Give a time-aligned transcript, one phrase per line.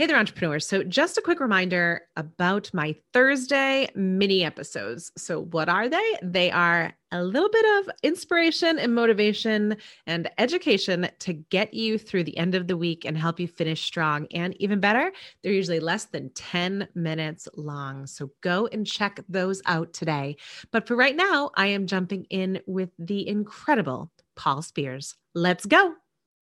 [0.00, 0.66] Hey there, entrepreneurs.
[0.66, 5.12] So, just a quick reminder about my Thursday mini episodes.
[5.18, 6.16] So, what are they?
[6.22, 9.76] They are a little bit of inspiration and motivation
[10.06, 13.84] and education to get you through the end of the week and help you finish
[13.84, 14.26] strong.
[14.32, 18.06] And even better, they're usually less than 10 minutes long.
[18.06, 20.38] So, go and check those out today.
[20.70, 25.14] But for right now, I am jumping in with the incredible Paul Spiers.
[25.34, 25.92] Let's go.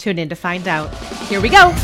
[0.00, 0.94] Tune in to find out.
[1.28, 1.74] Here we go.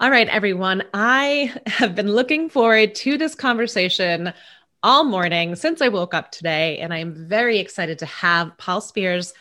[0.00, 0.82] All right, everyone.
[0.92, 4.32] I have been looking forward to this conversation
[4.82, 9.34] all morning since I woke up today, and I'm very excited to have Paul Spiers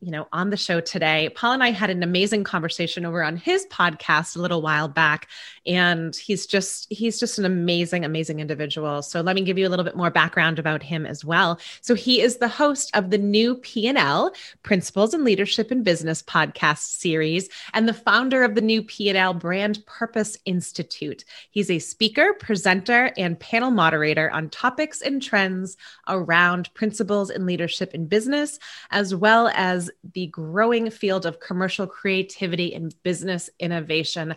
[0.00, 1.30] you know, on the show today.
[1.34, 5.28] Paul and I had an amazing conversation over on his podcast a little while back,
[5.66, 9.02] and he's just he's just an amazing, amazing individual.
[9.02, 11.58] So let me give you a little bit more background about him as well.
[11.80, 16.78] So he is the host of the new P&L Principles and Leadership and Business podcast
[16.78, 21.24] series, and the founder of the new P&L Brand Purpose Institute.
[21.50, 25.76] He's a speaker, presenter, and panel moderator on topics and trends
[26.08, 28.58] around principles and leadership and business,
[28.90, 34.34] as well as the growing field of commercial creativity and business innovation.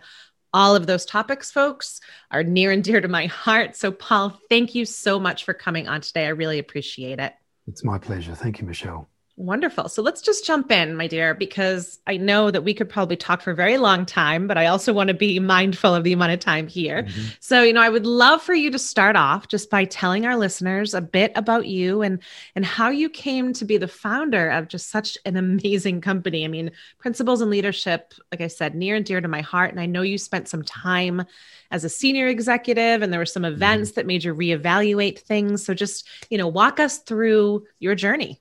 [0.52, 3.76] All of those topics, folks, are near and dear to my heart.
[3.76, 6.26] So, Paul, thank you so much for coming on today.
[6.26, 7.34] I really appreciate it.
[7.66, 8.34] It's my pleasure.
[8.34, 9.09] Thank you, Michelle.
[9.40, 9.88] Wonderful.
[9.88, 13.40] So let's just jump in, my dear, because I know that we could probably talk
[13.40, 16.32] for a very long time, but I also want to be mindful of the amount
[16.32, 17.04] of time here.
[17.04, 17.28] Mm-hmm.
[17.40, 20.36] So, you know, I would love for you to start off just by telling our
[20.36, 22.22] listeners a bit about you and
[22.54, 26.44] and how you came to be the founder of just such an amazing company.
[26.44, 29.70] I mean, principles and leadership, like I said, near and dear to my heart.
[29.70, 31.24] And I know you spent some time
[31.70, 33.54] as a senior executive and there were some mm-hmm.
[33.54, 33.94] events mm-hmm.
[33.94, 35.64] that made you reevaluate things.
[35.64, 38.38] So just, you know, walk us through your journey.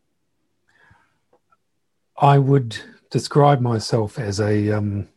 [2.21, 2.77] I would
[3.09, 5.07] describe myself as a um,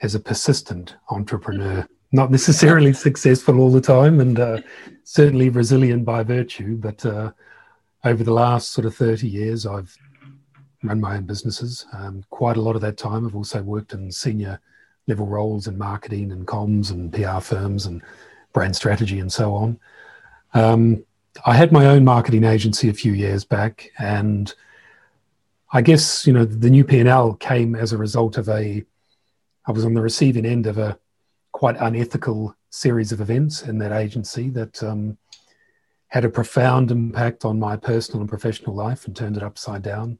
[0.00, 4.58] as a persistent entrepreneur, not necessarily successful all the time, and uh,
[5.04, 6.76] certainly resilient by virtue.
[6.76, 7.32] But uh,
[8.04, 9.96] over the last sort of thirty years, I've
[10.82, 11.86] run my own businesses.
[11.92, 14.60] Um, quite a lot of that time, I've also worked in senior
[15.06, 18.02] level roles in marketing and comms and PR firms and
[18.52, 19.78] brand strategy and so on.
[20.54, 21.04] Um,
[21.46, 24.52] I had my own marketing agency a few years back, and
[25.72, 28.84] I guess you know the new P&L came as a result of a.
[29.66, 30.98] I was on the receiving end of a
[31.52, 35.16] quite unethical series of events in that agency that um,
[36.08, 40.18] had a profound impact on my personal and professional life and turned it upside down.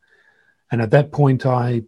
[0.70, 1.82] And at that point, I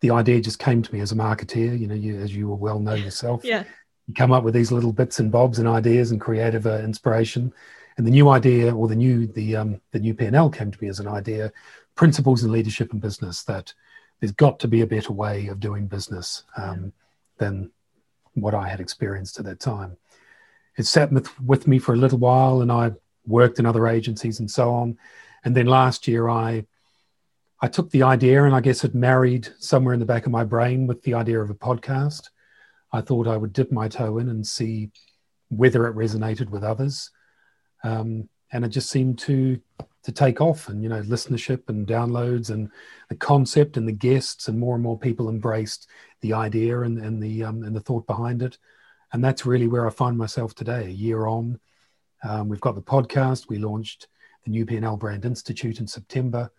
[0.00, 1.78] the idea just came to me as a marketeer.
[1.78, 3.62] You know, you, as you will well know yourself, yeah.
[4.08, 7.52] you come up with these little bits and bobs and ideas and creative uh, inspiration.
[7.96, 10.88] And the new idea, or the new the um, the new P&L came to me
[10.88, 11.52] as an idea
[11.98, 13.74] principles in leadership and business that
[14.20, 16.92] there's got to be a better way of doing business um,
[17.38, 17.72] than
[18.34, 19.96] what I had experienced at that time.
[20.76, 22.92] It sat with, with me for a little while, and I
[23.26, 24.96] worked in other agencies and so on.
[25.44, 26.64] And then last year, I
[27.60, 30.44] I took the idea, and I guess it married somewhere in the back of my
[30.44, 32.28] brain with the idea of a podcast.
[32.92, 34.92] I thought I would dip my toe in and see
[35.48, 37.10] whether it resonated with others,
[37.82, 39.60] um, and it just seemed to
[40.02, 42.70] to take off and you know listenership and downloads and
[43.08, 45.88] the concept and the guests and more and more people embraced
[46.20, 48.58] the idea and, and the um, and the thought behind it.
[49.12, 51.58] And that's really where i find myself today a year on.
[52.22, 53.48] Um, we've got the podcast.
[53.48, 54.08] We launched
[54.44, 56.50] the new P&L brand institute in september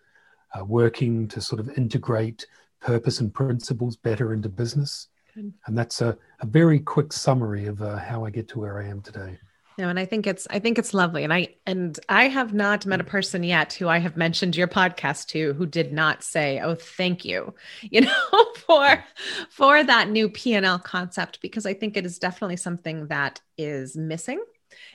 [0.54, 2.46] uh, working to sort of integrate
[2.82, 5.08] purpose and principles better into business.
[5.36, 5.54] Good.
[5.68, 8.88] and that's a, a very quick summary of uh, how i get to where i
[8.88, 9.38] am today
[9.80, 11.24] no, and I think it's I think it's lovely.
[11.24, 14.68] And I and I have not met a person yet who I have mentioned your
[14.68, 19.02] podcast to who did not say, "Oh, thank you," you know, for
[19.50, 24.44] for that new P&L concept because I think it is definitely something that is missing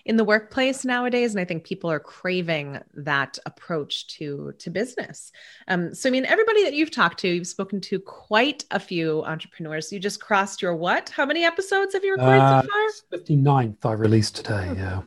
[0.04, 5.32] in the workplace nowadays and i think people are craving that approach to to business
[5.68, 9.22] um, so i mean everybody that you've talked to you've spoken to quite a few
[9.24, 13.18] entrepreneurs you just crossed your what how many episodes have you recorded uh, so far
[13.18, 14.74] 59th i released today oh.
[14.74, 15.02] yeah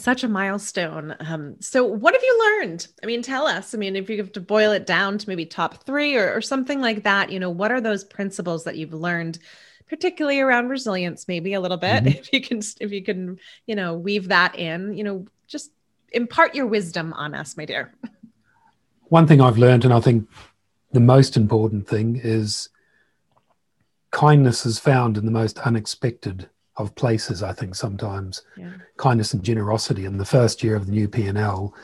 [0.00, 1.14] such a milestone.
[1.20, 2.86] Um, so, what have you learned?
[3.02, 3.74] I mean, tell us.
[3.74, 6.40] I mean, if you have to boil it down to maybe top three or, or
[6.40, 9.38] something like that, you know, what are those principles that you've learned,
[9.90, 11.28] particularly around resilience?
[11.28, 12.18] Maybe a little bit, mm-hmm.
[12.18, 14.96] if you can, if you can, you know, weave that in.
[14.96, 15.70] You know, just
[16.12, 17.92] impart your wisdom on us, my dear.
[19.08, 20.28] One thing I've learned, and I think
[20.92, 22.68] the most important thing is
[24.12, 27.42] kindness is found in the most unexpected of places.
[27.42, 28.72] I think sometimes yeah.
[28.96, 31.74] kindness and generosity in the first year of the new P&L,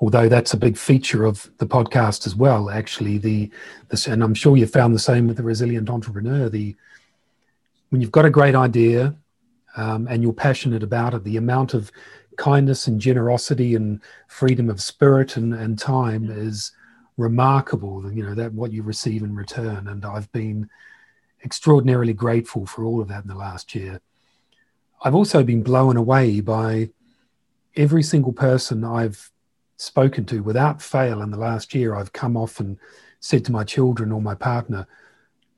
[0.00, 2.70] although that's a big feature of the podcast as well.
[2.70, 3.50] Actually, the
[3.88, 6.48] this, and I'm sure you found the same with the resilient entrepreneur.
[6.48, 6.76] The
[7.94, 9.14] when you've got a great idea
[9.76, 11.92] um, and you're passionate about it, the amount of
[12.36, 16.72] kindness and generosity and freedom of spirit and, and time is
[17.16, 18.12] remarkable.
[18.12, 20.68] You know that what you receive in return, and I've been
[21.44, 24.00] extraordinarily grateful for all of that in the last year.
[25.04, 26.90] I've also been blown away by
[27.76, 29.30] every single person I've
[29.76, 31.94] spoken to without fail in the last year.
[31.94, 32.76] I've come off and
[33.20, 34.88] said to my children or my partner,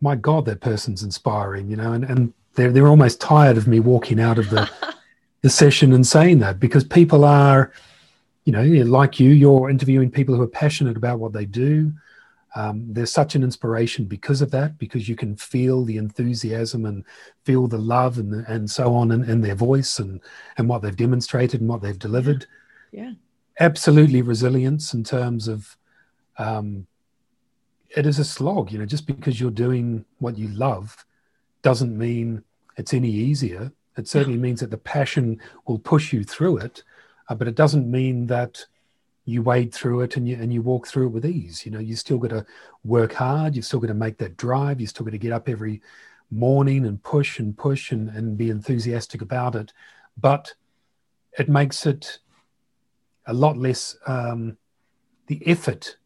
[0.01, 3.81] my God, that person's inspiring, you know, and, and they're, they're almost tired of me
[3.81, 4.71] walking out of the,
[5.43, 7.73] the session and saying that because people are,
[8.45, 11.93] you know, like you, you're interviewing people who are passionate about what they do.
[12.55, 17.05] Um, there's such an inspiration because of that, because you can feel the enthusiasm and
[17.45, 20.21] feel the love and and so on in, in their voice and
[20.57, 22.47] and what they've demonstrated and what they've delivered.
[22.93, 23.03] Yeah.
[23.03, 23.13] yeah.
[23.61, 25.77] Absolutely resilience in terms of
[26.39, 26.87] um,
[27.91, 31.05] it is a slog, you know, just because you're doing what you love
[31.63, 32.43] doesn't mean
[32.77, 33.73] it's any easier.
[33.97, 36.83] It certainly means that the passion will push you through it,
[37.29, 38.67] uh, but it doesn't mean that
[39.25, 41.65] you wade through it and you and you walk through it with ease.
[41.65, 42.47] You know, you still got to
[42.85, 43.57] work hard.
[43.57, 44.81] You've still got to make that drive.
[44.81, 45.81] You still got to get up every
[46.31, 49.73] morning and push and push and, and be enthusiastic about it.
[50.17, 50.55] But
[51.39, 52.19] it makes it
[53.27, 53.97] a lot less.
[54.07, 54.59] Um,
[55.27, 55.97] the effort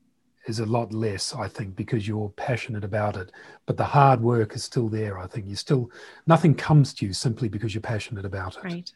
[0.50, 3.32] is a lot less, I think, because you're passionate about it.
[3.64, 5.18] But the hard work is still there.
[5.18, 5.90] I think you still
[6.26, 8.64] nothing comes to you simply because you're passionate about it.
[8.64, 8.92] Right.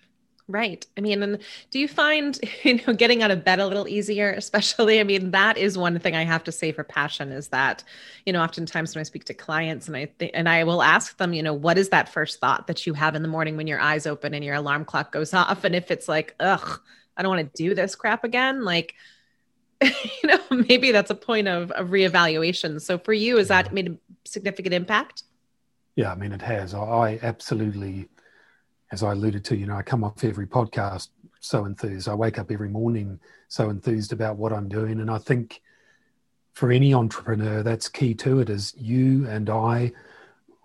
[0.46, 0.86] Right.
[0.98, 1.38] I mean, and
[1.70, 5.00] do you find, you know, getting out of bed a little easier, especially?
[5.00, 7.82] I mean, that is one thing I have to say for passion is that,
[8.26, 11.16] you know, oftentimes when I speak to clients and I th- and I will ask
[11.16, 13.66] them, you know, what is that first thought that you have in the morning when
[13.66, 15.64] your eyes open and your alarm clock goes off?
[15.64, 16.78] And if it's like, ugh,
[17.16, 18.94] I don't want to do this crap again, like,
[19.82, 22.80] you know, maybe that's a point of, of reevaluation.
[22.80, 25.24] So for you, has that made a significant impact?
[25.96, 26.74] Yeah, I mean, it has.
[26.74, 28.08] I absolutely
[28.94, 31.08] as I alluded to, you know, I come off every podcast
[31.40, 32.08] so enthused.
[32.08, 33.18] I wake up every morning
[33.48, 35.00] so enthused about what I'm doing.
[35.00, 35.60] And I think
[36.52, 39.90] for any entrepreneur, that's key to it is you and I,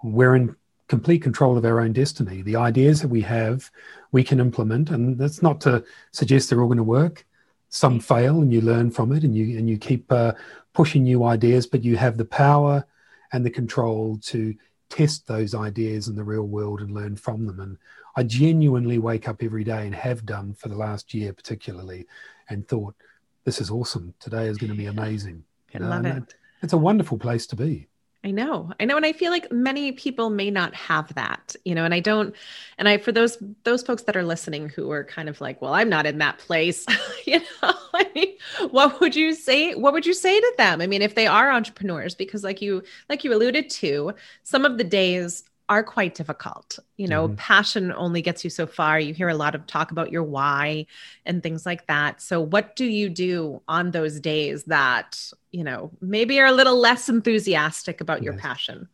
[0.03, 0.55] we're in
[0.87, 2.43] complete control of our own destiny.
[2.43, 3.71] The ideas that we have,
[4.11, 4.91] we can implement.
[4.91, 7.25] And that's not to suggest they're all going to work.
[7.69, 10.33] Some fail and you learn from it and you, and you keep uh,
[10.73, 12.85] pushing new ideas, but you have the power
[13.31, 14.55] and the control to
[14.89, 17.59] test those ideas in the real world and learn from them.
[17.59, 17.77] And
[18.15, 22.07] I genuinely wake up every day and have done for the last year, particularly,
[22.49, 22.95] and thought,
[23.43, 24.13] this is awesome.
[24.19, 25.43] Today is going to be amazing.
[25.75, 26.35] I love it.
[26.63, 27.87] It's a wonderful place to be.
[28.21, 28.73] I know.
[28.81, 31.93] I know and I feel like many people may not have that, you know, and
[31.93, 32.35] I don't
[32.77, 35.73] and I for those those folks that are listening who are kind of like, well,
[35.73, 36.85] I'm not in that place,
[37.25, 37.73] you know.
[37.93, 38.37] I mean,
[38.71, 40.81] what would you say what would you say to them?
[40.81, 44.77] I mean, if they are entrepreneurs because like you like you alluded to, some of
[44.77, 46.79] the days are quite difficult.
[46.97, 47.35] You know, mm-hmm.
[47.35, 48.99] passion only gets you so far.
[48.99, 50.87] You hear a lot of talk about your why
[51.25, 52.21] and things like that.
[52.21, 56.77] So, what do you do on those days that, you know, maybe are a little
[56.77, 58.25] less enthusiastic about yes.
[58.25, 58.89] your passion?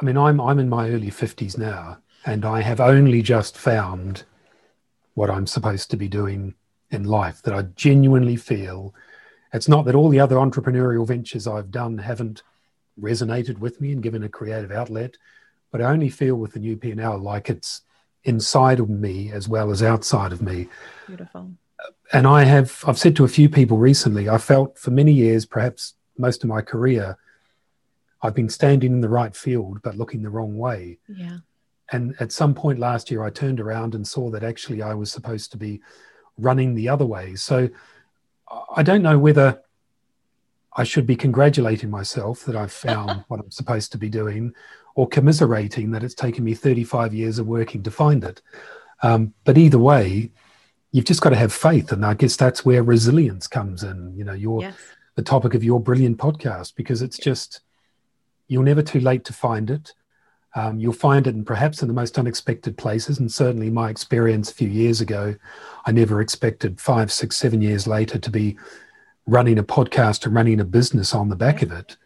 [0.00, 4.24] I mean, I'm I'm in my early 50s now, and I have only just found
[5.14, 6.54] what I'm supposed to be doing
[6.90, 8.94] in life that I genuinely feel.
[9.52, 12.42] It's not that all the other entrepreneurial ventures I've done haven't
[13.00, 15.16] resonated with me and given a creative outlet.
[15.70, 17.82] But I only feel with the new P&L like it's
[18.24, 20.68] inside of me as well as outside of me.
[21.06, 21.52] Beautiful.
[22.12, 25.46] And I have, I've said to a few people recently, I felt for many years,
[25.46, 27.16] perhaps most of my career,
[28.22, 30.98] I've been standing in the right field but looking the wrong way.
[31.08, 31.38] Yeah.
[31.92, 35.10] And at some point last year, I turned around and saw that actually I was
[35.10, 35.80] supposed to be
[36.36, 37.34] running the other way.
[37.36, 37.68] So
[38.74, 39.62] I don't know whether
[40.80, 44.54] I should be congratulating myself that I've found what I'm supposed to be doing,
[44.94, 48.40] or commiserating that it's taken me 35 years of working to find it.
[49.02, 50.32] Um, but either way,
[50.90, 54.14] you've just got to have faith, and I guess that's where resilience comes in.
[54.16, 54.74] You know, your yes.
[55.16, 57.60] the topic of your brilliant podcast because it's just
[58.48, 59.92] you're never too late to find it.
[60.54, 63.18] Um, you'll find it in perhaps in the most unexpected places.
[63.18, 65.36] And certainly, my experience a few years ago,
[65.84, 68.56] I never expected five, six, seven years later to be
[69.26, 71.96] running a podcast and running a business on the back of it.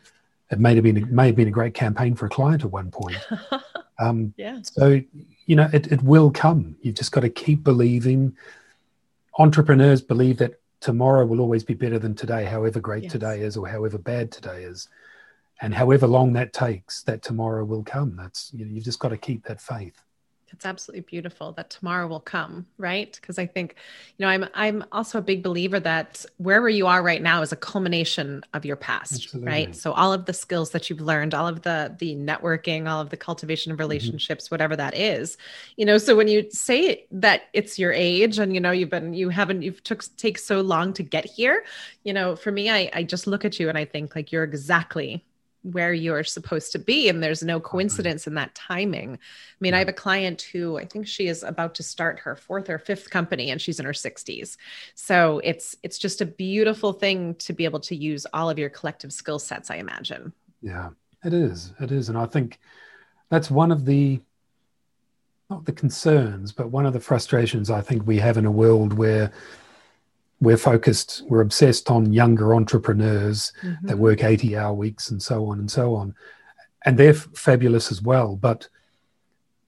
[0.50, 2.71] It may have been it may have been a great campaign for a client at
[2.71, 3.18] one point.
[4.00, 4.59] Um, yeah.
[4.61, 5.00] So
[5.47, 6.75] you know, it, it will come.
[6.83, 8.37] You've just got to keep believing.
[9.38, 13.12] Entrepreneurs believe that tomorrow will always be better than today, however great yes.
[13.12, 14.88] today is or however bad today is
[15.61, 19.09] and however long that takes that tomorrow will come that's you know, you've just got
[19.09, 20.02] to keep that faith
[20.54, 23.75] it's absolutely beautiful that tomorrow will come right because i think
[24.16, 27.50] you know i'm i'm also a big believer that wherever you are right now is
[27.50, 29.50] a culmination of your past absolutely.
[29.50, 33.00] right so all of the skills that you've learned all of the the networking all
[33.00, 33.82] of the cultivation of mm-hmm.
[33.82, 34.54] relationships mm-hmm.
[34.54, 35.37] whatever that is
[35.76, 39.12] you know so when you say that it's your age and you know you've been
[39.12, 41.64] you haven't you've took take so long to get here
[42.04, 44.44] you know for me i i just look at you and i think like you're
[44.44, 45.25] exactly
[45.64, 47.66] where you're supposed to be and there's no mm-hmm.
[47.66, 49.14] coincidence in that timing.
[49.14, 52.37] I mean i have a client who i think she is about to start her
[52.37, 54.56] fourth or fifth company and she's in her 60s
[54.94, 58.68] so it's it's just a beautiful thing to be able to use all of your
[58.68, 60.33] collective skill sets i imagine.
[60.61, 60.90] Yeah
[61.25, 61.73] it is.
[61.80, 62.09] It is.
[62.09, 62.61] And i think
[63.30, 64.21] that's one of the
[65.50, 68.92] not the concerns but one of the frustrations i think we have in a world
[68.94, 69.30] where
[70.44, 73.86] we're focused, we're obsessed on younger entrepreneurs mm-hmm.
[73.86, 76.14] that work 80 hour weeks and so on and so on.
[76.84, 78.36] And they're f- fabulous as well.
[78.36, 78.68] But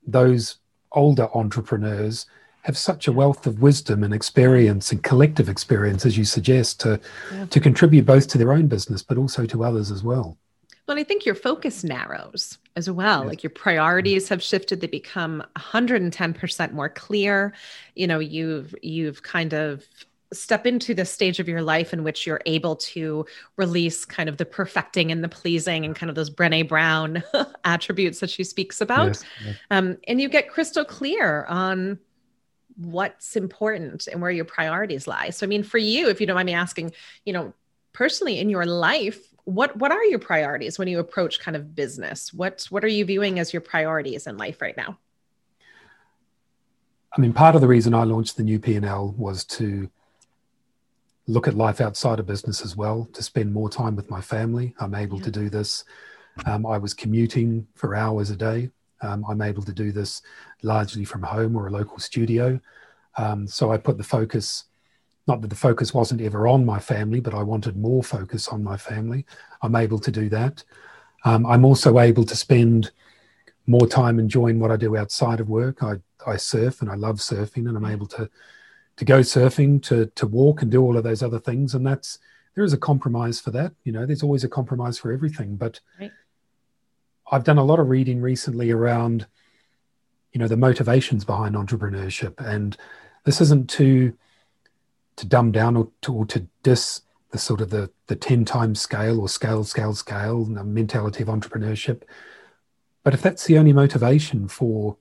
[0.07, 0.57] those
[0.93, 2.27] older entrepreneurs
[2.63, 7.01] have such a wealth of wisdom and experience and collective experience, as you suggest, to,
[7.33, 7.47] yeah.
[7.47, 10.37] to contribute both to their own business, but also to others as well.
[10.89, 13.23] Well, I think your focus narrows as well.
[13.23, 13.29] Yes.
[13.29, 17.53] Like your priorities have shifted; they become 110% more clear.
[17.95, 19.85] You know, you've you've kind of
[20.33, 23.25] step into the stage of your life in which you're able to
[23.57, 27.23] release kind of the perfecting and the pleasing and kind of those Brene Brown
[27.65, 29.09] attributes that she speaks about.
[29.09, 29.57] Yes, yes.
[29.71, 31.99] Um, and you get crystal clear on
[32.77, 35.31] what's important and where your priorities lie.
[35.31, 36.93] So, I mean, for you, if you don't mind me asking,
[37.25, 37.55] you know,
[37.93, 42.35] personally in your life, what what are your priorities when you approach kind of business?
[42.35, 44.99] What what are you viewing as your priorities in life right now?
[47.17, 49.89] I mean, part of the reason I launched the new P&L was to
[51.27, 54.75] look at life outside of business as well, to spend more time with my family.
[54.79, 55.25] I'm able yeah.
[55.25, 55.85] to do this.
[56.45, 58.71] Um, I was commuting for hours a day.
[59.03, 60.23] Um, I'm able to do this
[60.63, 62.61] largely from home or a local studio.
[63.17, 64.65] Um, so I put the focus,
[65.27, 68.63] not that the focus wasn't ever on my family, but I wanted more focus on
[68.63, 69.27] my family.
[69.63, 70.63] I'm able to do that.
[71.25, 72.91] Um, I'm also able to spend
[73.67, 75.83] more time enjoying what I do outside of work.
[75.83, 75.95] I,
[76.27, 78.31] I surf and I love surfing, and I'm able to
[78.97, 81.75] to go surfing, to to walk and do all of those other things.
[81.75, 82.19] And that's
[82.55, 83.73] there is a compromise for that.
[83.85, 85.57] You know, there's always a compromise for everything.
[85.57, 86.11] But right.
[87.31, 89.27] I've done a lot of reading recently around,
[90.33, 92.41] you know, the motivations behind entrepreneurship.
[92.45, 92.77] And
[93.25, 94.15] this isn't to
[95.17, 98.81] to dumb down or to, or to dis the sort of the the 10 times
[98.81, 102.03] scale or scale, scale, scale mentality of entrepreneurship.
[103.03, 104.97] But if that's the only motivation for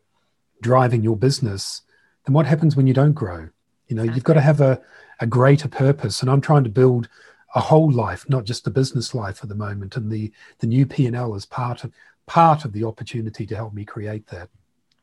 [0.61, 1.81] driving your business,
[2.25, 3.49] then what happens when you don't grow?
[3.87, 4.81] You know, you've got to have a,
[5.19, 6.21] a greater purpose.
[6.21, 7.07] And I'm trying to build
[7.53, 9.95] a whole life, not just a business life at the moment.
[9.95, 11.91] And the the new P&L is part of
[12.25, 14.49] part of the opportunity to help me create that.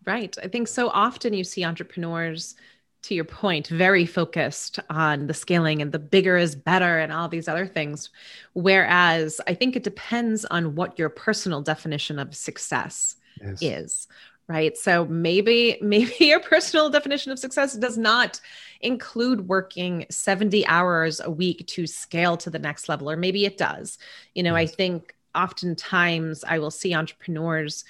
[0.04, 0.36] Right.
[0.42, 2.56] I think so often you see entrepreneurs
[3.02, 7.28] to your point, very focused on the scaling and the bigger is better and all
[7.28, 8.10] these other things.
[8.54, 13.58] Whereas I think it depends on what your personal definition of success yes.
[13.60, 14.08] is,
[14.46, 14.76] right?
[14.76, 18.40] So maybe, maybe your personal definition of success does not
[18.82, 23.56] include working 70 hours a week to scale to the next level, or maybe it
[23.56, 23.98] does.
[24.34, 24.70] You know, yes.
[24.70, 27.84] I think oftentimes I will see entrepreneurs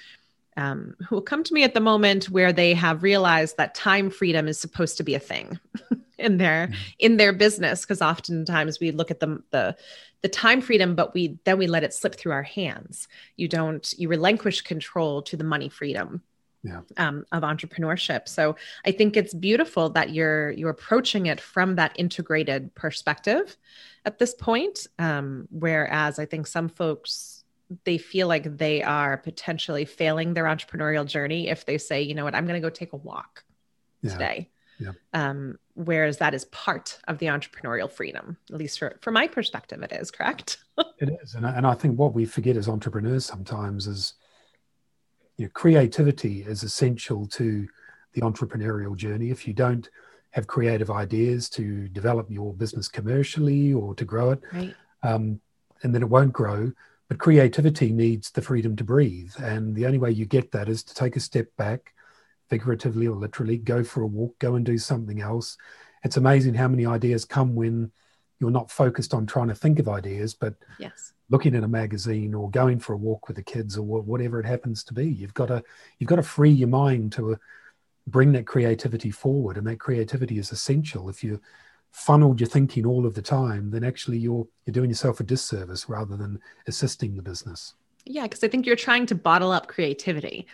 [0.55, 4.09] um, who will come to me at the moment where they have realized that time
[4.09, 5.59] freedom is supposed to be a thing
[6.17, 6.81] in their mm-hmm.
[6.99, 9.75] in their business because oftentimes we look at the the
[10.21, 13.93] the time freedom but we then we let it slip through our hands you don't
[13.97, 16.21] you relinquish control to the money freedom
[16.63, 16.81] yeah.
[16.97, 18.27] um, of entrepreneurship.
[18.27, 18.55] So
[18.85, 23.57] I think it's beautiful that you're you're approaching it from that integrated perspective
[24.05, 24.87] at this point.
[24.97, 27.43] Um, whereas I think some folks
[27.85, 32.23] they feel like they are potentially failing their entrepreneurial journey if they say, you know
[32.23, 33.43] what, I'm going to go take a walk
[34.01, 34.11] yeah.
[34.11, 34.49] today.
[34.79, 34.91] Yeah.
[35.13, 39.81] Um, whereas that is part of the entrepreneurial freedom, at least for, from my perspective,
[39.81, 40.57] it is correct.
[40.99, 44.13] It is, and I, and I think what we forget as entrepreneurs sometimes is,
[45.43, 47.67] you know, creativity is essential to
[48.13, 49.29] the entrepreneurial journey.
[49.29, 49.89] If you don't
[50.31, 54.73] have creative ideas to develop your business commercially or to grow it, right.
[55.03, 55.41] um,
[55.83, 56.71] and then it won't grow.
[57.09, 60.81] But creativity needs the freedom to breathe, and the only way you get that is
[60.83, 61.93] to take a step back,
[62.49, 65.57] figuratively or literally, go for a walk, go and do something else.
[66.05, 67.91] It's amazing how many ideas come when
[68.43, 71.13] you're not focused on trying to think of ideas, but yes.
[71.29, 74.45] looking at a magazine or going for a walk with the kids or whatever it
[74.45, 75.07] happens to be.
[75.07, 75.63] You've got to
[75.97, 77.35] you've got to free your mind to uh,
[78.05, 81.07] bring that creativity forward, and that creativity is essential.
[81.07, 81.39] If you
[81.91, 85.87] funneled your thinking all of the time, then actually you're you're doing yourself a disservice
[85.87, 87.75] rather than assisting the business.
[88.05, 90.45] Yeah, because I think you're trying to bottle up creativity.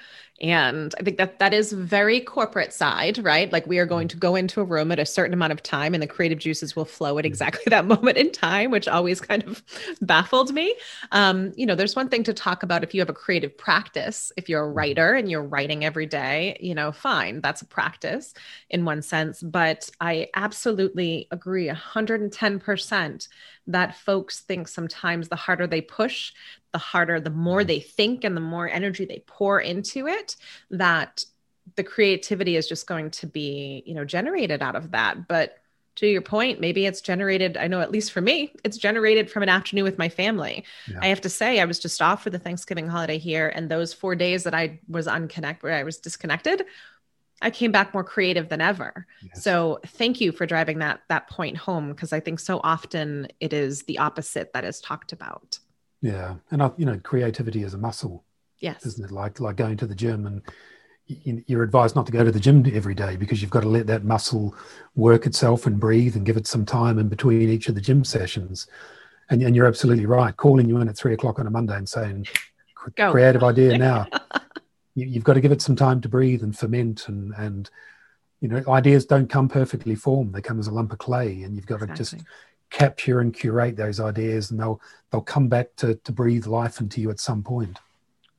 [0.41, 3.51] And I think that that is very corporate side, right?
[3.51, 4.11] Like we are going mm.
[4.11, 6.75] to go into a room at a certain amount of time and the creative juices
[6.75, 7.27] will flow at mm.
[7.27, 9.63] exactly that moment in time, which always kind of
[10.01, 10.75] baffled me.
[11.11, 14.31] Um, you know, there's one thing to talk about if you have a creative practice,
[14.37, 14.77] if you're a mm-hmm.
[14.77, 18.33] writer and you're writing every day, you know, fine, that's a practice
[18.69, 19.41] in one sense.
[19.41, 23.27] But I absolutely agree 110%
[23.67, 26.33] that folks think sometimes the harder they push,
[26.71, 30.28] the harder, the more they think and the more energy they pour into it,
[30.71, 31.25] that
[31.75, 35.27] the creativity is just going to be, you know, generated out of that.
[35.27, 35.57] But
[35.95, 37.57] to your point, maybe it's generated.
[37.57, 40.63] I know, at least for me, it's generated from an afternoon with my family.
[40.89, 40.99] Yeah.
[41.01, 43.93] I have to say, I was just off for the Thanksgiving holiday here, and those
[43.93, 46.65] four days that I was unconnected, where I was disconnected,
[47.41, 49.07] I came back more creative than ever.
[49.21, 49.43] Yes.
[49.43, 53.53] So thank you for driving that that point home because I think so often it
[53.53, 55.59] is the opposite that is talked about.
[56.01, 58.23] Yeah, and I, you know, creativity is a muscle.
[58.59, 59.11] Yes, isn't it?
[59.11, 60.41] Like like going to the gym, and
[61.07, 63.87] you're advised not to go to the gym every day because you've got to let
[63.87, 64.55] that muscle
[64.95, 68.03] work itself and breathe and give it some time in between each of the gym
[68.03, 68.67] sessions.
[69.31, 70.35] And, and you're absolutely right.
[70.35, 72.27] Calling you in at three o'clock on a Monday and saying,
[72.95, 73.11] Go.
[73.11, 74.07] "Creative idea now."
[74.95, 77.69] you, have got to give it some time to breathe and ferment and and
[78.41, 81.55] you know ideas don't come perfectly formed they come as a lump of clay and
[81.55, 81.95] you've got exactly.
[81.95, 82.25] to just
[82.69, 84.79] capture and curate those ideas and they'll
[85.11, 87.77] they'll come back to to breathe life into you at some point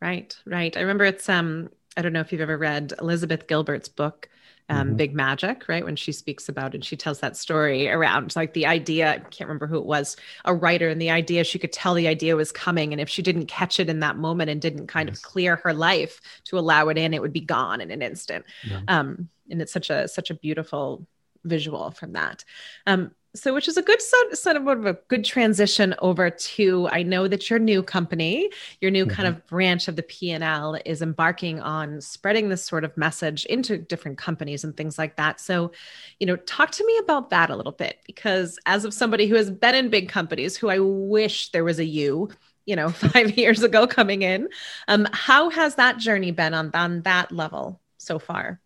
[0.00, 3.88] right right i remember it's um i don't know if you've ever read elizabeth gilbert's
[3.88, 4.28] book
[4.71, 4.97] um, mm-hmm.
[4.97, 5.85] Big Magic, right?
[5.85, 9.49] When she speaks about and she tells that story around like the idea, I can't
[9.49, 12.52] remember who it was, a writer, and the idea she could tell the idea was
[12.52, 12.93] coming.
[12.93, 15.19] And if she didn't catch it in that moment and didn't kind yes.
[15.19, 18.45] of clear her life to allow it in, it would be gone in an instant.
[18.65, 18.82] Yeah.
[18.86, 21.04] Um, and it's such a such a beautiful
[21.43, 22.45] visual from that.
[22.86, 27.28] Um, so which is a good sort of a good transition over to i know
[27.28, 29.14] that your new company your new mm-hmm.
[29.14, 33.78] kind of branch of the p&l is embarking on spreading this sort of message into
[33.78, 35.71] different companies and things like that so
[36.19, 39.36] you know talk to me about that a little bit because as of somebody who
[39.36, 42.28] has been in big companies who i wish there was a you
[42.66, 44.49] you know five years ago coming in
[44.88, 48.60] um, how has that journey been on, on that level so far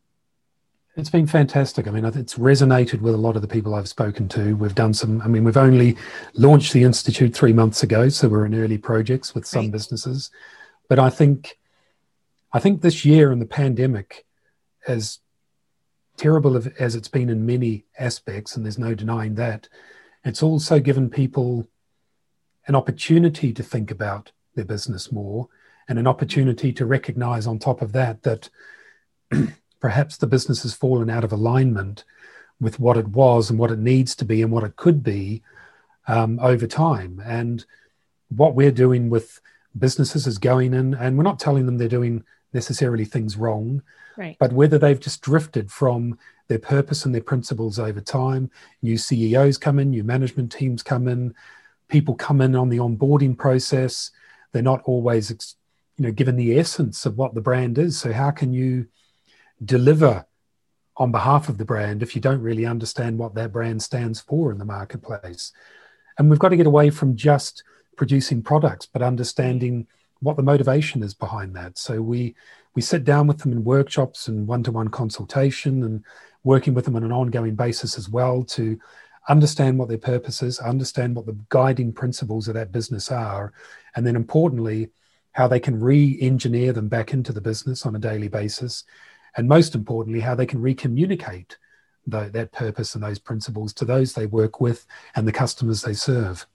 [0.97, 1.89] it's been fantastic.
[1.89, 4.55] I mean, it's resonated with a lot of the people I've spoken to.
[4.57, 5.97] We've done some, I mean, we've only
[6.35, 9.73] launched the Institute three months ago, so we're in early projects with some right.
[9.73, 10.31] businesses.
[10.89, 11.59] But I think,
[12.53, 14.25] I think this year and the pandemic,
[14.87, 15.19] as
[16.17, 19.69] terrible as it's been in many aspects, and there's no denying that,
[20.25, 21.67] it's also given people
[22.69, 25.49] an opportunity to think about their business more
[25.89, 28.49] and an opportunity to recognize on top of that that
[29.85, 32.05] perhaps the business has fallen out of alignment
[32.59, 35.43] with what it was and what it needs to be and what it could be
[36.09, 37.23] um, over time.
[37.23, 37.63] And
[38.35, 39.43] what we're doing with
[39.79, 43.83] businesses is going in, and we're not telling them they're doing necessarily things wrong,
[44.17, 44.39] right.
[44.41, 46.19] but whether they've just drifted from
[46.49, 48.51] their purpose and their principles over time.
[48.81, 51.35] New CEOs come in, new management teams come in,
[51.89, 54.13] people come in on the onboarding process.
[54.53, 55.31] They're not always,
[55.99, 57.99] you know, given the essence of what the brand is.
[57.99, 58.87] So how can you
[59.63, 60.27] deliver
[60.97, 64.53] on behalf of the brand if you don't really understand what that brand stands for
[64.53, 65.53] in the marketplace.
[66.19, 67.65] And we've got to get away from just
[67.97, 69.87] producing products, but understanding
[70.21, 71.79] what the motivation is behind that.
[71.79, 72.35] So we
[72.75, 76.05] we sit down with them in workshops and one-to-one consultation and
[76.43, 78.79] working with them on an ongoing basis as well to
[79.29, 83.53] understand what their purpose is, understand what the guiding principles of that business are,
[83.95, 84.91] and then importantly,
[85.33, 88.85] how they can re-engineer them back into the business on a daily basis
[89.37, 91.57] and most importantly, how they can recommunicate
[92.07, 95.95] the, that purpose and those principles to those they work with and the customers they
[95.95, 96.47] serve.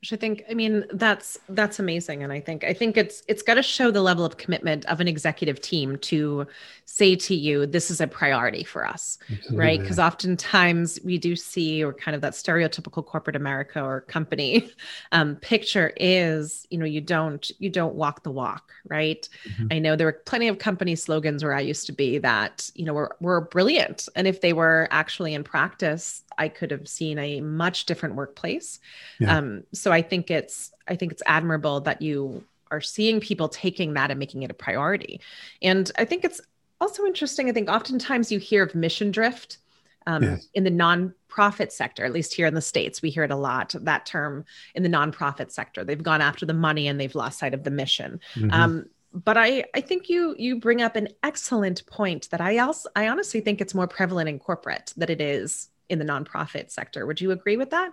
[0.00, 3.42] Which I think, I mean, that's that's amazing, and I think I think it's it's
[3.42, 6.46] got to show the level of commitment of an executive team to
[6.86, 9.56] say to you, this is a priority for us, Absolutely.
[9.56, 9.80] right?
[9.80, 14.70] Because oftentimes we do see, or kind of that stereotypical corporate America or company
[15.12, 19.28] um, picture is, you know, you don't you don't walk the walk, right?
[19.48, 19.66] Mm-hmm.
[19.70, 22.86] I know there were plenty of company slogans where I used to be that, you
[22.86, 27.18] know, were were brilliant, and if they were actually in practice, I could have seen
[27.18, 28.80] a much different workplace.
[29.18, 29.36] Yeah.
[29.36, 33.48] Um, so So i think it's I think it's admirable that you are seeing people
[33.48, 35.20] taking that and making it a priority.
[35.62, 36.40] And I think it's
[36.80, 37.48] also interesting.
[37.48, 39.58] I think oftentimes you hear of mission drift
[40.06, 40.48] um, yes.
[40.54, 43.02] in the nonprofit sector, at least here in the States.
[43.02, 45.84] We hear it a lot, that term in the nonprofit sector.
[45.84, 48.20] They've gone after the money and they've lost sight of the mission.
[48.34, 48.50] Mm-hmm.
[48.52, 52.88] Um, but I, I think you you bring up an excellent point that I also
[52.94, 57.04] I honestly think it's more prevalent in corporate that it is in the nonprofit sector.
[57.06, 57.92] Would you agree with that?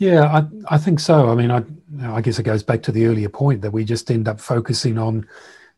[0.00, 1.28] Yeah, I, I think so.
[1.28, 1.62] I mean, I,
[2.16, 4.96] I guess it goes back to the earlier point that we just end up focusing
[4.96, 5.28] on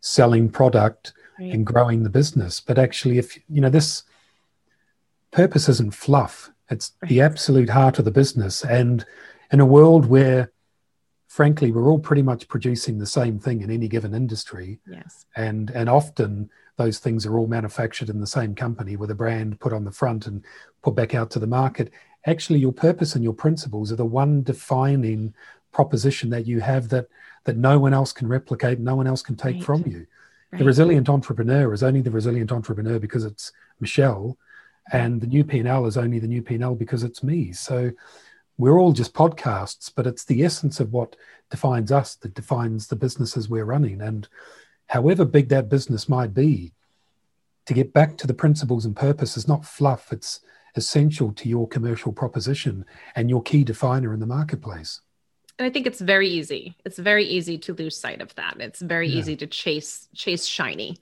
[0.01, 1.53] selling product right.
[1.53, 2.61] and growing the business.
[2.61, 4.05] But actually, if you know, this
[5.33, 7.09] purpose isn't fluff, it's right.
[7.09, 8.65] the absolute heart of the business.
[8.65, 9.05] And
[9.51, 10.53] in a world where,
[11.27, 14.79] frankly, we're all pretty much producing the same thing in any given industry.
[14.89, 15.27] Yes.
[15.35, 19.59] And, and often those things are all manufactured in the same company with a brand
[19.59, 20.45] put on the front and
[20.81, 21.91] put back out to the market.
[22.27, 25.35] Actually, your purpose and your principles are the one defining
[25.73, 27.09] proposition that you have that
[27.45, 29.65] that no one else can replicate, no one else can take right.
[29.65, 30.07] from you.
[30.53, 30.61] Right.
[30.61, 34.39] The resilient entrepreneur is only the resilient entrepreneur because it's Michelle,
[34.93, 37.53] and the new P&L is only the new P&L because it's me.
[37.53, 37.91] So
[38.59, 41.17] we're all just podcasts, but it's the essence of what
[41.51, 44.01] defines us that defines the businesses we're running.
[44.01, 44.29] And
[44.87, 46.73] however big that business might be,
[47.67, 50.41] to get back to the principles and purpose is not fluff, it's
[50.75, 55.01] essential to your commercial proposition and your key definer in the marketplace.
[55.59, 56.77] And I think it's very easy.
[56.85, 58.57] It's very easy to lose sight of that.
[58.59, 59.19] It's very yeah.
[59.19, 60.97] easy to chase chase shiny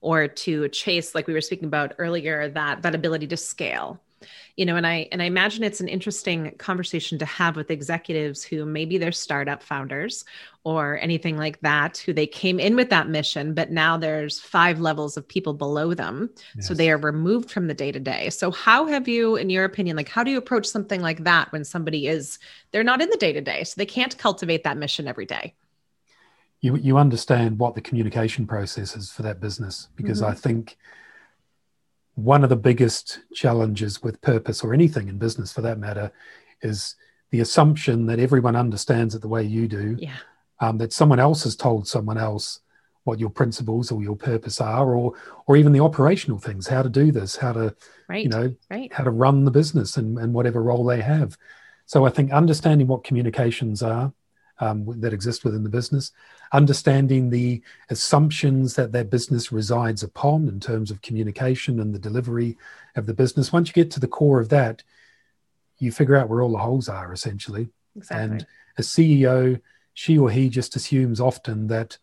[0.00, 4.00] or to chase like we were speaking about earlier that that ability to scale
[4.56, 8.42] you know and i and i imagine it's an interesting conversation to have with executives
[8.42, 10.24] who maybe they're startup founders
[10.64, 14.80] or anything like that who they came in with that mission but now there's five
[14.80, 16.66] levels of people below them yes.
[16.66, 19.64] so they are removed from the day to day so how have you in your
[19.64, 22.38] opinion like how do you approach something like that when somebody is
[22.72, 25.54] they're not in the day to day so they can't cultivate that mission every day
[26.60, 30.30] you you understand what the communication process is for that business because mm-hmm.
[30.30, 30.76] i think
[32.16, 36.10] one of the biggest challenges with purpose or anything in business for that matter
[36.62, 36.96] is
[37.30, 40.16] the assumption that everyone understands it the way you do yeah.
[40.60, 42.60] um, that someone else has told someone else
[43.04, 45.12] what your principles or your purpose are or
[45.46, 47.74] or even the operational things how to do this how to
[48.08, 48.24] right.
[48.24, 48.92] you know right.
[48.92, 51.36] how to run the business and, and whatever role they have
[51.84, 54.12] so i think understanding what communications are
[54.60, 56.12] um, that exist within the business,
[56.52, 62.56] understanding the assumptions that that business resides upon in terms of communication and the delivery
[62.94, 63.52] of the business.
[63.52, 64.82] Once you get to the core of that,
[65.78, 67.68] you figure out where all the holes are essentially.
[67.96, 68.24] Exactly.
[68.24, 68.46] And
[68.78, 69.60] a CEO,
[69.94, 71.98] she or he just assumes often that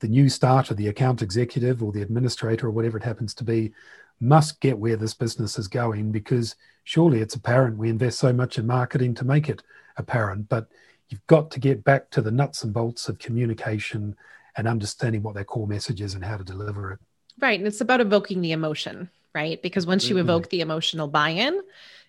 [0.00, 3.72] the new starter, the account executive or the administrator or whatever it happens to be,
[4.20, 8.58] must get where this business is going because surely it's apparent we invest so much
[8.58, 9.62] in marketing to make it
[9.96, 10.48] apparent.
[10.48, 10.68] But
[11.10, 14.16] you've got to get back to the nuts and bolts of communication
[14.56, 16.98] and understanding what their core message is and how to deliver it.
[17.40, 17.58] Right.
[17.58, 19.60] And it's about evoking the emotion, right?
[19.62, 20.50] Because once you evoke mm-hmm.
[20.50, 21.60] the emotional buy in,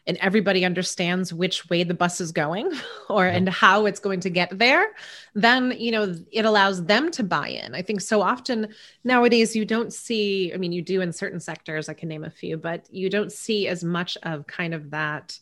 [0.08, 2.72] and everybody understands which way the bus is going
[3.10, 3.34] or yeah.
[3.34, 4.88] and how it's going to get there
[5.36, 8.68] then you know it allows them to buy in i think so often
[9.04, 12.30] nowadays you don't see i mean you do in certain sectors i can name a
[12.30, 15.38] few but you don't see as much of kind of that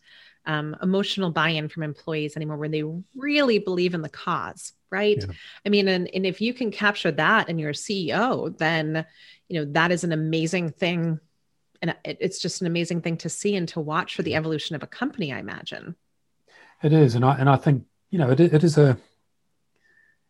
[0.50, 2.84] um, emotional buy-in from employees anymore where they
[3.16, 5.18] really believe in the cause right?
[5.20, 5.34] Yeah.
[5.66, 9.06] i mean and, and if you can capture that and you're a ceo then
[9.50, 11.20] you know that is an amazing thing.
[11.82, 14.84] And it's just an amazing thing to see and to watch for the evolution of
[14.84, 15.96] a company i imagine.
[16.84, 17.16] It is.
[17.16, 18.98] And i and i think you know it, it is a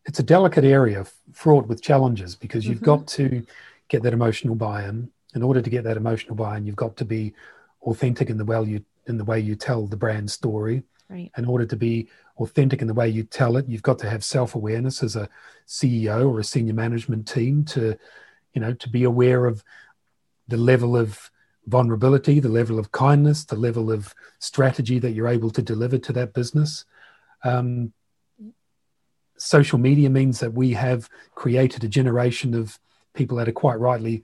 [0.04, 3.02] it's a delicate area fraught with challenges because you've mm-hmm.
[3.02, 3.44] got to
[3.88, 5.10] get that emotional buy-in.
[5.34, 7.34] In order to get that emotional buy-in you've got to be
[7.82, 10.82] authentic in the way you in the way you tell the brand story.
[11.10, 11.30] Right.
[11.36, 14.24] In order to be authentic in the way you tell it, you've got to have
[14.24, 15.28] self awareness as a
[15.66, 17.98] CEO or a senior management team to,
[18.54, 19.62] you know, to be aware of
[20.48, 21.30] the level of
[21.66, 26.12] vulnerability, the level of kindness, the level of strategy that you're able to deliver to
[26.12, 26.84] that business.
[27.44, 27.92] Um,
[29.36, 32.78] social media means that we have created a generation of
[33.14, 34.22] people that are quite rightly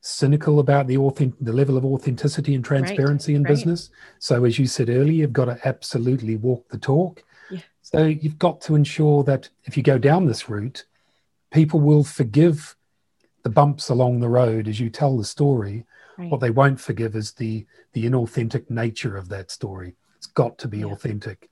[0.00, 3.50] cynical about the authentic, the level of authenticity and transparency right, in right.
[3.50, 3.90] business.
[4.18, 7.24] So, as you said earlier, you've got to absolutely walk the talk.
[7.50, 7.60] Yeah.
[7.82, 10.84] So you've got to ensure that if you go down this route,
[11.50, 12.76] people will forgive
[13.42, 15.84] the bumps along the road as you tell the story.
[16.16, 16.30] Right.
[16.30, 19.96] What they won't forgive is the the inauthentic nature of that story.
[20.16, 20.86] It's got to be yeah.
[20.86, 21.48] authentic.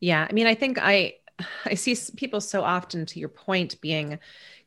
[0.00, 1.14] Yeah, I mean, I think I
[1.64, 4.18] I see people so often, to your point, being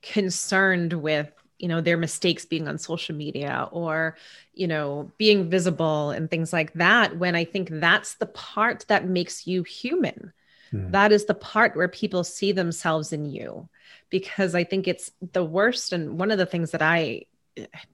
[0.02, 1.32] concerned with
[1.64, 4.18] you know their mistakes being on social media or
[4.54, 9.08] you know being visible and things like that when i think that's the part that
[9.08, 10.34] makes you human
[10.74, 10.92] mm.
[10.92, 13.70] that is the part where people see themselves in you
[14.10, 17.24] because i think it's the worst and one of the things that i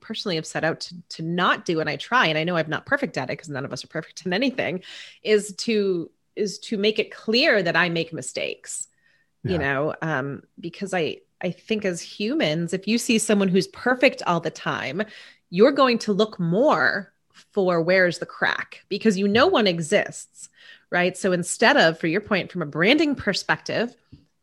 [0.00, 2.68] personally have set out to, to not do and i try and i know i'm
[2.68, 4.82] not perfect at it because none of us are perfect in anything
[5.22, 8.88] is to is to make it clear that i make mistakes
[9.44, 9.52] yeah.
[9.52, 14.22] you know um because i i think as humans if you see someone who's perfect
[14.26, 15.02] all the time
[15.50, 17.12] you're going to look more
[17.52, 20.48] for where's the crack because you know one exists
[20.90, 21.16] right?
[21.16, 23.94] So instead of for your point from a branding perspective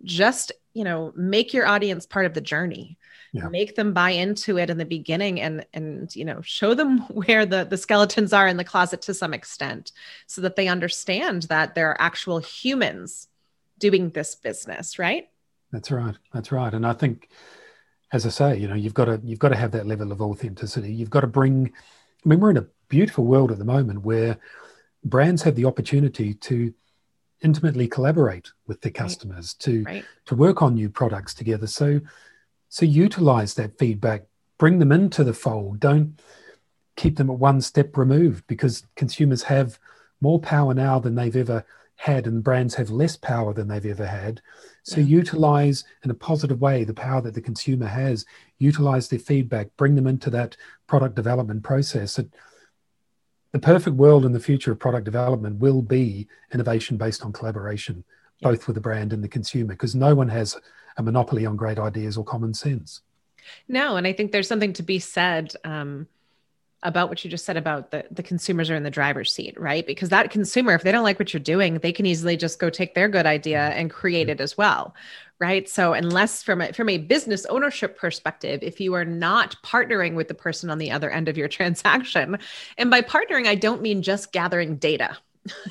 [0.04, 2.98] just you know make your audience part of the journey.
[3.34, 3.50] Yeah.
[3.50, 7.46] make them buy into it in the beginning and and you know show them where
[7.46, 9.92] the the skeletons are in the closet to some extent
[10.28, 13.28] so that they understand that there are actual humans
[13.80, 15.28] doing this business right
[15.72, 17.30] that's right that's right and i think
[18.14, 20.22] as i say you know you've got to you've got to have that level of
[20.22, 21.72] authenticity you've got to bring
[22.26, 24.38] i mean we're in a beautiful world at the moment where
[25.04, 26.74] brands have the opportunity to
[27.44, 29.66] intimately collaborate with their customers right.
[29.66, 30.06] to right.
[30.26, 32.00] to work on new products together so
[32.70, 34.26] so utilize that feedback,
[34.58, 35.80] bring them into the fold.
[35.80, 36.20] Don't
[36.96, 39.80] keep them at one step removed because consumers have
[40.20, 41.64] more power now than they've ever
[41.98, 44.42] had, and brands have less power than they've ever had.
[44.84, 45.08] So yeah.
[45.08, 48.26] utilize in a positive way the power that the consumer has,
[48.60, 50.56] utilize their feedback, bring them into that
[50.86, 52.20] product development process.
[52.20, 52.34] It,
[53.52, 58.04] the perfect world in the future of product development will be innovation based on collaboration,
[58.40, 58.50] yeah.
[58.50, 60.56] both with the brand and the consumer, because no one has
[60.98, 63.02] a monopoly on great ideas or common sense.
[63.68, 66.08] No, and I think there's something to be said um,
[66.88, 69.86] about what you just said about the the consumers are in the driver's seat, right?
[69.86, 72.70] Because that consumer, if they don't like what you're doing, they can easily just go
[72.70, 73.80] take their good idea mm-hmm.
[73.80, 74.96] and create it as well,
[75.40, 75.68] right?
[75.68, 80.30] So unless from a from a business ownership perspective, if you are not partnering with
[80.30, 82.38] the person on the other end of your transaction,
[82.78, 85.18] and by partnering, I don't mean just gathering data.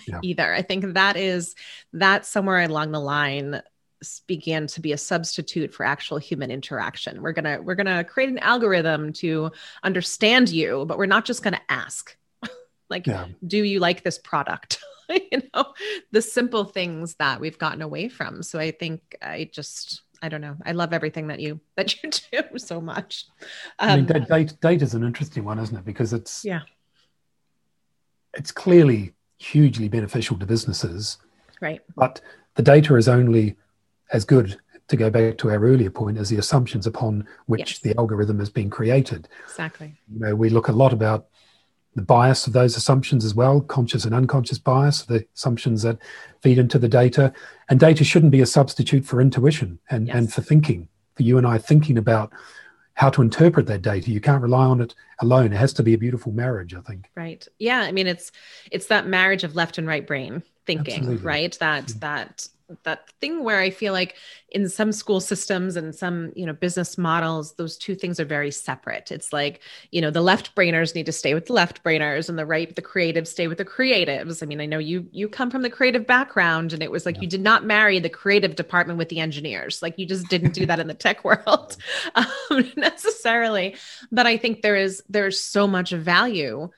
[0.08, 0.20] Yeah.
[0.22, 0.54] either.
[0.54, 1.54] I think that is
[1.92, 3.60] that somewhere along the line
[4.26, 7.22] began to be a substitute for actual human interaction.
[7.22, 9.50] We're going to we're going to create an algorithm to
[9.82, 12.16] understand you but we're not just going to ask.
[12.88, 13.26] Like yeah.
[13.44, 14.78] do you like this product?
[15.08, 15.72] You know
[16.10, 18.42] the simple things that we've gotten away from.
[18.42, 20.56] So i think i just i don't know.
[20.64, 23.26] I love everything that you that you do so much.
[23.78, 25.84] Um, i mean um, data, data is an interesting one isn't it?
[25.84, 26.62] Because it's yeah.
[28.34, 31.18] it's clearly hugely beneficial to businesses.
[31.60, 31.82] Right.
[31.94, 32.20] But
[32.56, 33.56] the data is only
[34.12, 37.78] as good to go back to our earlier point as the assumptions upon which yes.
[37.80, 39.28] the algorithm has been created.
[39.48, 39.94] Exactly.
[40.12, 41.26] You know, we look a lot about
[41.96, 45.98] the bias of those assumptions as well, conscious and unconscious bias, the assumptions that
[46.42, 47.32] feed into the data.
[47.68, 50.16] And data shouldn't be a substitute for intuition and, yes.
[50.16, 52.32] and for thinking, for you and I thinking about
[52.94, 54.10] how to interpret that data.
[54.10, 55.52] You can't rely on it alone.
[55.52, 57.10] It has to be a beautiful marriage, I think.
[57.14, 57.46] Right.
[57.58, 57.80] Yeah.
[57.80, 58.30] I mean, it's
[58.70, 61.26] it's that marriage of left and right brain thinking, Absolutely.
[61.26, 61.58] right?
[61.60, 62.48] That that
[62.84, 64.16] that thing where I feel like
[64.48, 68.50] in some school systems and some, you know, business models, those two things are very
[68.50, 69.12] separate.
[69.12, 72.38] It's like, you know, the left brainers need to stay with the left brainers and
[72.38, 74.42] the right, the creatives stay with the creatives.
[74.42, 77.16] I mean, I know you you come from the creative background and it was like
[77.16, 77.22] yeah.
[77.22, 79.82] you did not marry the creative department with the engineers.
[79.82, 81.76] Like you just didn't do that in the tech world
[82.14, 83.76] um, necessarily.
[84.10, 86.70] But I think there is there's so much value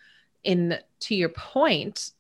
[0.45, 2.11] in to your point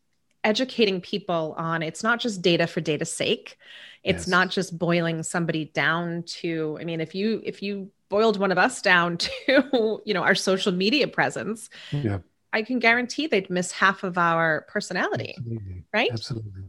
[0.44, 3.59] educating people on it's not just data for data's sake
[4.05, 4.29] it's yes.
[4.29, 8.59] not just boiling somebody down to i mean if you if you boiled one of
[8.59, 12.18] us down to you know our social media presence yeah
[12.53, 15.85] i can guarantee they'd miss half of our personality absolutely.
[15.92, 16.62] right absolutely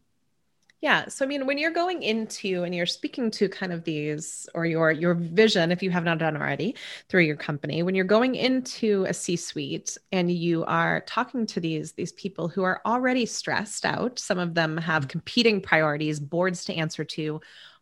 [0.82, 1.10] yeah.
[1.10, 4.65] So I mean, when you're going into and you're speaking to kind of these or
[4.65, 6.76] your your vision, if you have not done already
[7.10, 11.92] through your company, when you're going into a C-suite and you are talking to these
[11.94, 15.10] these people who are already stressed out, some of them have mm-hmm.
[15.10, 17.42] competing priorities, boards to answer to,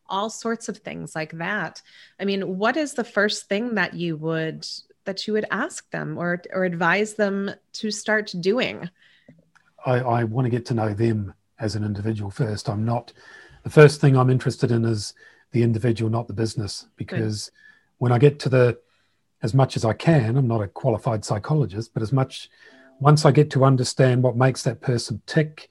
[0.10, 1.82] all sorts of things like that.
[2.20, 4.68] I mean, what is the first thing that you would
[5.06, 8.90] that you would ask them or or advise them to start doing?
[9.86, 12.70] I, I want to get to know them as an individual first.
[12.70, 13.14] I'm not
[13.64, 15.14] the first thing I'm interested in is
[15.52, 17.52] the individual, not the business, because
[17.98, 18.80] when I get to the
[19.44, 22.50] as much as I can, I'm not a qualified psychologist, but as much
[23.00, 25.70] once I get to understand what makes that person tick,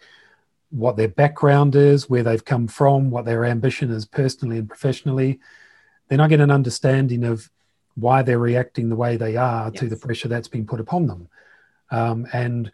[0.70, 5.40] what their background is, where they've come from, what their ambition is personally and professionally,
[6.08, 7.50] then I get an understanding of
[7.96, 9.80] why they're reacting the way they are yes.
[9.80, 11.28] to the pressure that's been put upon them.
[11.90, 12.70] Um, and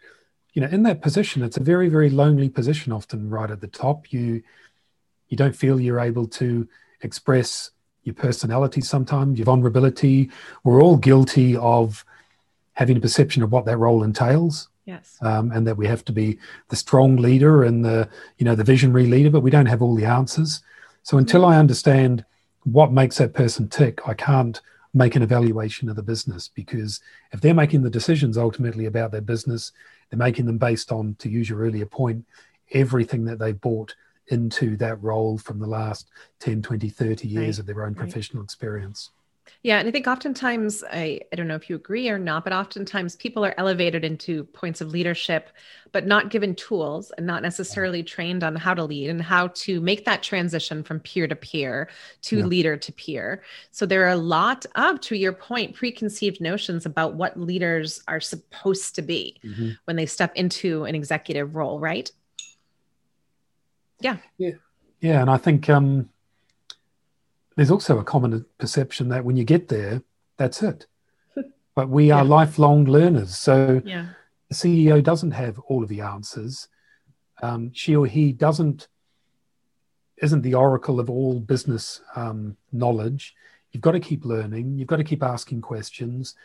[0.53, 2.91] you know, in that position, it's a very, very lonely position.
[2.91, 4.43] Often, right at the top, you
[5.29, 6.67] you don't feel you're able to
[7.01, 7.71] express
[8.03, 8.81] your personality.
[8.81, 10.29] Sometimes your vulnerability.
[10.63, 12.05] We're all guilty of
[12.73, 14.69] having a perception of what that role entails.
[14.85, 15.17] Yes.
[15.21, 16.37] Um, and that we have to be
[16.67, 19.95] the strong leader and the you know the visionary leader, but we don't have all
[19.95, 20.61] the answers.
[21.03, 21.51] So until mm-hmm.
[21.51, 22.25] I understand
[22.63, 24.61] what makes that person tick, I can't
[24.93, 26.99] make an evaluation of the business because
[27.31, 29.71] if they're making the decisions ultimately about their business,
[30.13, 32.23] they're making them based on, to use your earlier point,
[32.71, 33.95] everything that they've bought
[34.27, 36.07] into that role from the last
[36.39, 37.59] 10, 20, 30 years right.
[37.59, 38.45] of their own professional right.
[38.45, 39.09] experience.
[39.61, 42.53] Yeah, and I think oftentimes I I don't know if you agree or not, but
[42.53, 45.49] oftentimes people are elevated into points of leadership
[45.93, 49.79] but not given tools and not necessarily trained on how to lead and how to
[49.79, 51.87] make that transition from peer to peer
[52.23, 52.45] to yeah.
[52.45, 53.43] leader to peer.
[53.71, 58.19] So there are a lot of to your point preconceived notions about what leaders are
[58.19, 59.69] supposed to be mm-hmm.
[59.85, 62.11] when they step into an executive role, right?
[64.01, 64.17] Yeah.
[64.37, 64.51] Yeah.
[64.99, 66.09] Yeah, and I think um
[67.55, 70.01] there's also a common perception that when you get there,
[70.37, 70.87] that's it.
[71.75, 72.29] But we are yeah.
[72.29, 73.35] lifelong learners.
[73.35, 74.09] So yeah.
[74.47, 76.67] the CEO doesn't have all of the answers.
[77.41, 78.87] Um, she or he doesn't
[80.17, 83.33] isn't the oracle of all business um, knowledge.
[83.71, 84.77] You've got to keep learning.
[84.77, 86.35] You've got to keep asking questions.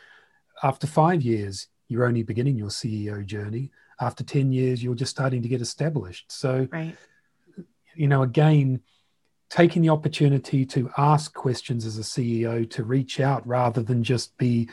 [0.62, 3.70] After five years, you're only beginning your CEO journey.
[4.00, 6.32] After ten years, you're just starting to get established.
[6.32, 6.96] So, right.
[7.94, 8.80] you know, again,
[9.50, 14.36] taking the opportunity to ask questions as a CEO, to reach out rather than just
[14.38, 14.68] be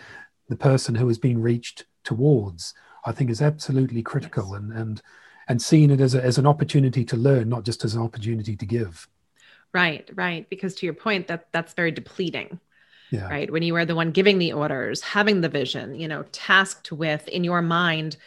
[0.50, 2.74] the person who has been reached towards,
[3.06, 4.62] I think is absolutely critical yes.
[4.62, 5.02] and, and
[5.48, 8.56] and seeing it as, a, as an opportunity to learn, not just as an opportunity
[8.56, 9.08] to give.
[9.74, 10.50] Right, right.
[10.50, 12.60] Because to your point, that that's very depleting.
[13.12, 13.30] Yeah.
[13.30, 13.52] Right.
[13.52, 17.28] When you are the one giving the orders, having the vision, you know, tasked with
[17.28, 18.18] in your mind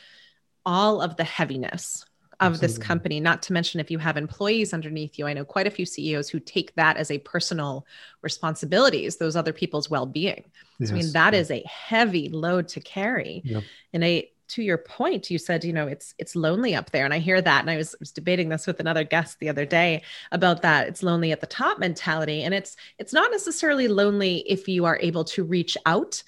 [0.64, 2.04] all of the heaviness
[2.40, 2.66] of Absolutely.
[2.68, 5.26] this company, not to mention if you have employees underneath you.
[5.26, 7.84] I know quite a few CEOs who take that as a personal
[8.22, 10.44] responsibilities, those other people's well-being.
[10.78, 10.90] Yes.
[10.90, 11.40] So, I mean, that yeah.
[11.40, 13.42] is a heavy load to carry.
[13.44, 13.64] Yep.
[13.92, 17.04] And I to your point, you said, you know, it's it's lonely up there.
[17.04, 17.60] And I hear that.
[17.60, 20.88] And I was, was debating this with another guest the other day about that.
[20.88, 22.42] It's lonely at the top mentality.
[22.44, 26.22] And it's it's not necessarily lonely if you are able to reach out,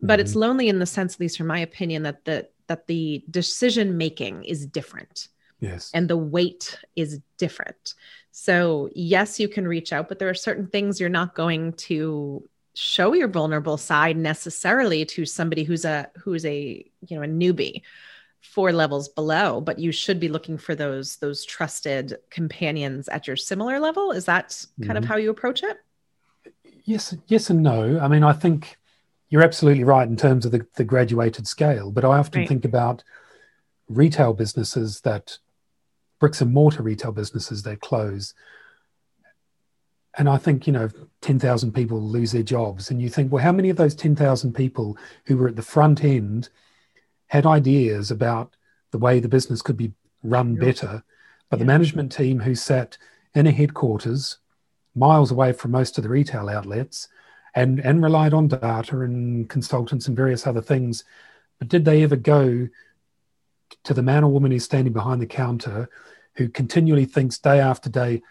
[0.00, 0.20] but mm-hmm.
[0.20, 3.96] it's lonely in the sense, at least from my opinion, that the that the decision
[3.96, 5.28] making is different
[5.62, 5.92] Yes.
[5.94, 7.94] And the weight is different.
[8.32, 12.46] So, yes, you can reach out, but there are certain things you're not going to
[12.74, 17.82] show your vulnerable side necessarily to somebody who's a who's a, you know, a newbie
[18.40, 23.36] four levels below, but you should be looking for those those trusted companions at your
[23.36, 24.10] similar level.
[24.10, 24.96] Is that kind mm-hmm.
[24.98, 25.78] of how you approach it?
[26.84, 28.00] Yes, yes and no.
[28.00, 28.78] I mean, I think
[29.28, 32.48] you're absolutely right in terms of the, the graduated scale, but I often right.
[32.48, 33.04] think about
[33.88, 35.38] retail businesses that
[36.22, 38.32] bricks and mortar retail businesses they close.
[40.16, 40.88] And I think you know,
[41.20, 44.14] ten thousand people lose their jobs, and you think, well, how many of those ten
[44.14, 46.48] thousand people who were at the front end
[47.26, 48.54] had ideas about
[48.92, 51.02] the way the business could be run better,
[51.50, 52.96] but the management team who sat
[53.34, 54.38] in a headquarters,
[54.94, 57.08] miles away from most of the retail outlets,
[57.56, 61.02] and and relied on data and consultants and various other things,
[61.58, 62.68] but did they ever go
[63.84, 65.88] to the man or woman who's standing behind the counter
[66.36, 68.22] who continually thinks day after day,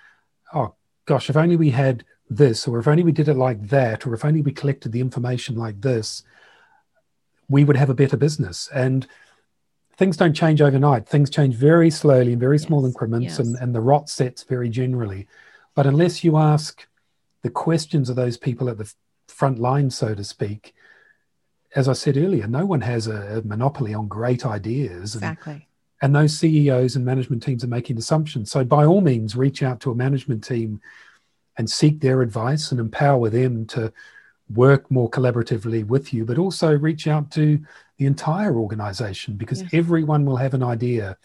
[0.54, 0.74] oh
[1.06, 4.14] gosh, if only we had this, or if only we did it like that, or
[4.14, 6.24] if only we collected the information like this,
[7.50, 8.70] we would have a better business.
[8.74, 9.06] And
[9.98, 11.08] things don't change overnight.
[11.08, 13.40] Things change very slowly in very yes, small increments, yes.
[13.40, 15.28] and, and the rot sets very generally.
[15.76, 16.88] But unless you ask
[17.44, 18.92] the questions of those people at the
[19.28, 20.74] front line, so to speak,
[21.76, 25.16] as I said earlier, no one has a, a monopoly on great ideas.
[25.16, 25.68] Exactly
[26.02, 28.52] and those CEOs and management teams are making assumptions.
[28.52, 30.82] So, by all means, reach out to a management team
[31.58, 33.94] and seek their advice and empower them to
[34.50, 37.60] work more collaboratively with you, but also reach out to
[37.98, 39.74] the entire organization because yes.
[39.74, 41.18] everyone will have an idea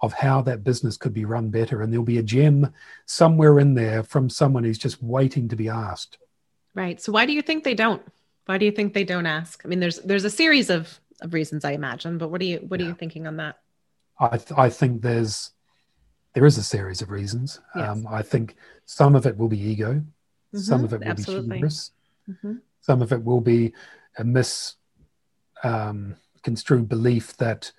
[0.00, 1.82] of how that business could be run better.
[1.82, 2.72] And there'll be a gem
[3.06, 6.18] somewhere in there from someone who's just waiting to be asked.
[6.74, 7.00] Right.
[7.02, 8.02] So, why do you think they don't?
[8.50, 9.62] Why do you think they don't ask?
[9.64, 12.58] I mean, there's there's a series of, of reasons I imagine, but what are you
[12.66, 12.86] what yeah.
[12.86, 13.60] are you thinking on that?
[14.18, 15.52] I, th- I think there's
[16.32, 17.60] there is a series of reasons.
[17.76, 17.88] Yes.
[17.88, 21.48] Um, I think some of it will be ego, mm-hmm, some of it will absolutely.
[21.48, 21.92] be hubris,
[22.28, 22.54] mm-hmm.
[22.80, 23.72] some of it will be
[24.18, 24.80] a misconstrued
[25.64, 27.70] um, belief that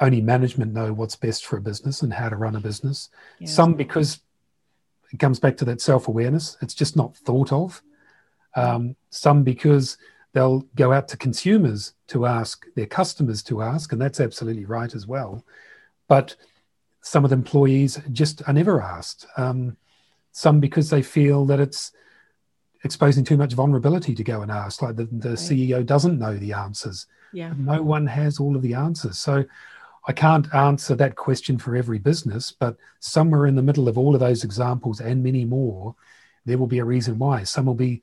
[0.00, 3.10] only management know what's best for a business and how to run a business.
[3.40, 3.48] Yeah.
[3.48, 4.20] Some because
[5.12, 7.82] it comes back to that self awareness, it's just not thought of.
[8.56, 9.98] Um, some because
[10.32, 14.94] they'll go out to consumers to ask, their customers to ask, and that's absolutely right
[14.94, 15.44] as well.
[16.08, 16.36] But
[17.02, 19.26] some of the employees just are never asked.
[19.36, 19.76] Um,
[20.32, 21.92] some because they feel that it's
[22.84, 24.82] exposing too much vulnerability to go and ask.
[24.82, 25.38] Like the, the right.
[25.38, 27.06] CEO doesn't know the answers.
[27.32, 27.52] Yeah.
[27.56, 29.18] No one has all of the answers.
[29.18, 29.44] So
[30.06, 34.14] I can't answer that question for every business, but somewhere in the middle of all
[34.14, 35.94] of those examples and many more,
[36.44, 37.42] there will be a reason why.
[37.42, 38.02] Some will be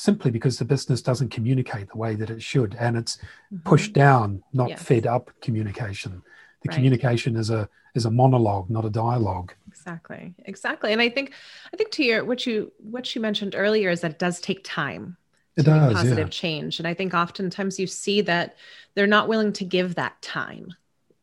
[0.00, 3.58] simply because the business doesn't communicate the way that it should, and it's mm-hmm.
[3.58, 4.82] pushed down, not yes.
[4.82, 6.22] fed up communication.
[6.62, 6.74] The right.
[6.74, 9.52] communication is a is a monologue, not a dialogue.
[9.68, 10.92] Exactly, exactly.
[10.92, 11.32] And I think
[11.72, 14.62] I think to your what you what you mentioned earlier is that it does take
[14.64, 15.16] time.
[15.56, 16.30] It does positive yeah.
[16.30, 18.56] change, and I think oftentimes you see that
[18.94, 20.74] they're not willing to give that time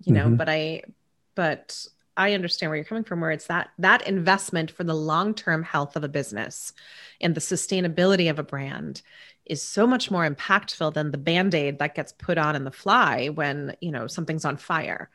[0.05, 0.35] you know mm-hmm.
[0.35, 0.81] but i
[1.35, 1.87] but
[2.17, 5.95] i understand where you're coming from where it's that that investment for the long-term health
[5.95, 6.73] of a business
[7.21, 9.01] and the sustainability of a brand
[9.49, 13.27] is so much more impactful than the band-aid that gets put on in the fly
[13.29, 15.09] when you know something's on fire.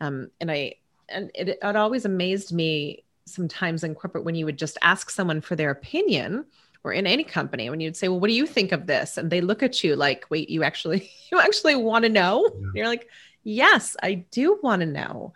[0.00, 0.74] Um, and i
[1.08, 5.40] and it, it always amazed me sometimes in corporate when you would just ask someone
[5.40, 6.44] for their opinion
[6.84, 9.18] or in any company when you'd say well what do you think of this?
[9.18, 12.48] And they look at you like wait you actually you actually want to know?
[12.54, 12.68] Yeah.
[12.74, 13.08] you're like
[13.44, 15.34] yes i do want to know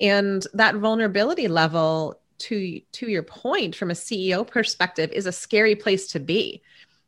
[0.00, 5.74] and that vulnerability level to to your point from a ceo perspective is a scary
[5.74, 6.62] place to be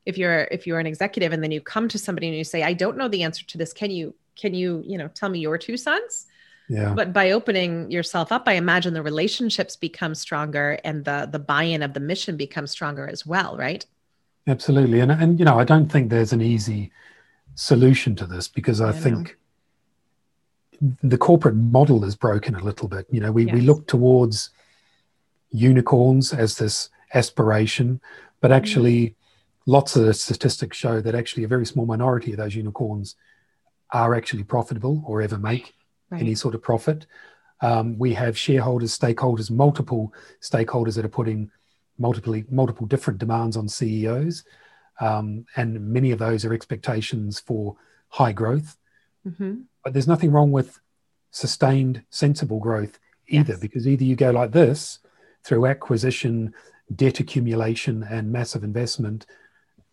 [0.07, 2.63] if you're if you're an executive and then you come to somebody and you say
[2.63, 5.39] i don't know the answer to this can you can you you know tell me
[5.39, 6.27] your two cents
[6.71, 6.95] yeah.
[6.95, 11.83] But by opening yourself up, I imagine the relationships become stronger and the the buy-in
[11.83, 13.85] of the mission becomes stronger as well, right?
[14.47, 15.01] Absolutely.
[15.01, 16.93] And and you know, I don't think there's an easy
[17.57, 19.37] solution to this because I, I think
[21.03, 23.07] the corporate model is broken a little bit.
[23.11, 23.55] You know, we, yes.
[23.55, 24.51] we look towards
[25.51, 28.01] unicorns as this aspiration,
[28.41, 28.57] but mm-hmm.
[28.57, 29.17] actually,
[29.67, 33.17] lots of the statistics show that actually a very small minority of those unicorns
[33.93, 35.75] are actually profitable or ever make
[36.11, 36.21] right.
[36.21, 37.07] any sort of profit.
[37.61, 41.51] Um, we have shareholders, stakeholders, multiple stakeholders that are putting
[41.99, 44.45] multiple multiple different demands on CEOs,
[45.01, 47.77] um, and many of those are expectations for
[48.09, 48.79] high growth.
[49.27, 49.61] Mm-hmm.
[49.83, 50.81] But there's nothing wrong with
[51.31, 53.61] sustained, sensible growth either, yes.
[53.61, 54.99] because either you go like this
[55.45, 56.55] through acquisition,
[56.95, 59.27] debt accumulation, and massive investment,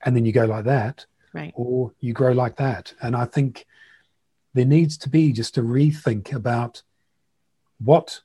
[0.03, 1.53] and then you go like that, right.
[1.55, 2.93] or you grow like that.
[3.01, 3.65] And I think
[4.53, 6.81] there needs to be just a rethink about
[7.79, 8.21] what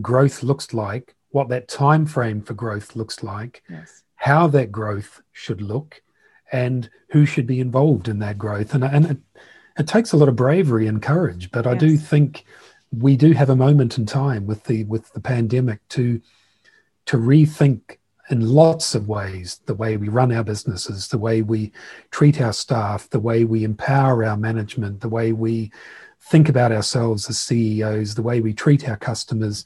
[0.00, 4.02] growth looks like, what that time frame for growth looks like, yes.
[4.16, 6.02] how that growth should look,
[6.50, 8.74] and who should be involved in that growth.
[8.74, 9.22] And, and
[9.78, 11.74] it, takes a lot of bravery and courage, but yes.
[11.74, 12.44] I do think
[12.96, 16.20] we do have a moment in time with the with the pandemic to
[17.06, 17.98] to rethink
[18.30, 21.72] in lots of ways the way we run our businesses, the way we
[22.10, 25.72] treat our staff, the way we empower our management, the way we
[26.20, 29.64] think about ourselves as CEOs, the way we treat our customers.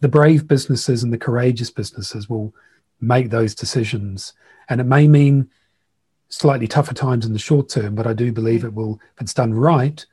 [0.00, 2.54] The brave businesses and the courageous businesses will
[3.00, 4.32] make those decisions.
[4.68, 5.50] And it may mean
[6.30, 9.34] slightly tougher times in the short term, but I do believe it will, if it's
[9.34, 10.04] done right,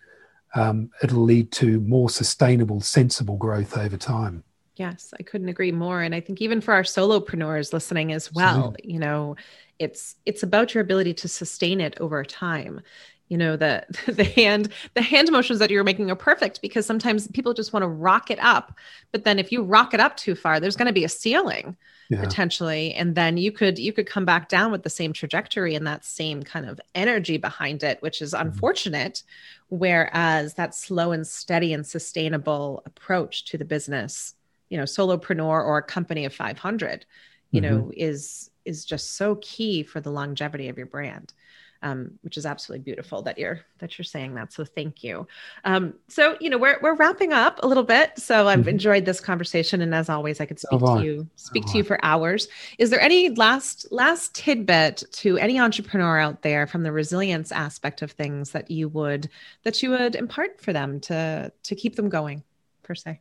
[0.56, 4.44] um, it'll lead to more sustainable, sensible growth over time.
[4.76, 6.02] Yes, I couldn't agree more.
[6.02, 8.92] And I think even for our solopreneurs listening as well, Absolutely.
[8.94, 9.36] you know,
[9.80, 12.82] it's it's about your ability to sustain it over time
[13.30, 17.28] you know the the hand the hand motions that you're making are perfect because sometimes
[17.28, 18.74] people just want to rock it up
[19.12, 21.76] but then if you rock it up too far there's going to be a ceiling
[22.10, 22.22] yeah.
[22.22, 25.86] potentially and then you could you could come back down with the same trajectory and
[25.86, 28.48] that same kind of energy behind it which is mm-hmm.
[28.48, 29.24] unfortunate
[29.70, 34.36] whereas that slow and steady and sustainable approach to the business
[34.70, 37.06] you know solopreneur or a company of 500
[37.52, 37.76] you mm-hmm.
[37.76, 41.34] know is is just so key for the longevity of your brand
[41.82, 44.54] um, which is absolutely beautiful that you're that you're saying that.
[44.54, 45.28] So thank you.
[45.66, 48.18] Um, so you know we're we're wrapping up a little bit.
[48.18, 48.70] So I've mm-hmm.
[48.70, 52.04] enjoyed this conversation, and as always, I could speak to you speak to you for
[52.04, 52.48] hours.
[52.78, 58.02] Is there any last last tidbit to any entrepreneur out there from the resilience aspect
[58.02, 59.30] of things that you would
[59.64, 62.44] that you would impart for them to to keep them going
[62.84, 63.20] per se?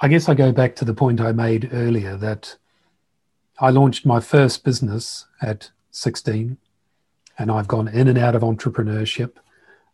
[0.00, 2.56] I guess I go back to the point I made earlier that
[3.60, 6.56] I launched my first business at 16
[7.38, 9.32] and I've gone in and out of entrepreneurship,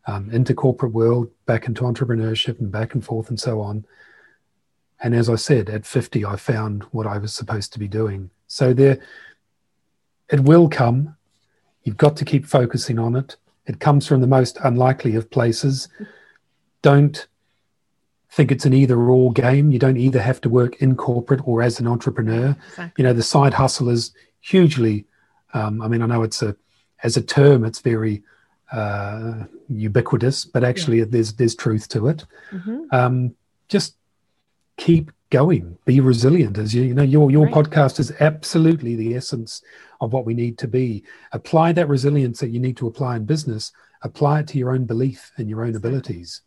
[0.07, 3.85] um, into corporate world, back into entrepreneurship, and back and forth, and so on.
[5.01, 8.31] And as I said, at 50, I found what I was supposed to be doing.
[8.47, 8.99] So there,
[10.31, 11.17] it will come.
[11.85, 13.37] You've got to keep focusing on it.
[13.67, 15.89] It comes from the most unlikely of places.
[16.83, 17.27] don't
[18.31, 19.71] think it's an either or game.
[19.71, 22.57] You don't either have to work in corporate or as an entrepreneur.
[22.71, 22.93] Exactly.
[23.03, 25.07] You know, the side hustle is hugely,
[25.55, 26.57] um, I mean, I know it's a,
[27.03, 28.23] as a term, it's very
[28.73, 31.07] uh, ubiquitous, but actually yeah.
[31.09, 32.25] there's, there's truth to it.
[32.51, 32.85] Mm-hmm.
[32.91, 33.35] Um,
[33.69, 33.97] just
[34.77, 36.59] keep going, be resilient.
[36.59, 37.55] As you, you know, your, your right.
[37.55, 39.63] podcast is absolutely the essence
[40.01, 41.05] of what we need to be.
[41.33, 43.73] Apply that resilience that you need to apply in business,
[44.03, 46.43] apply it to your own belief and your own abilities.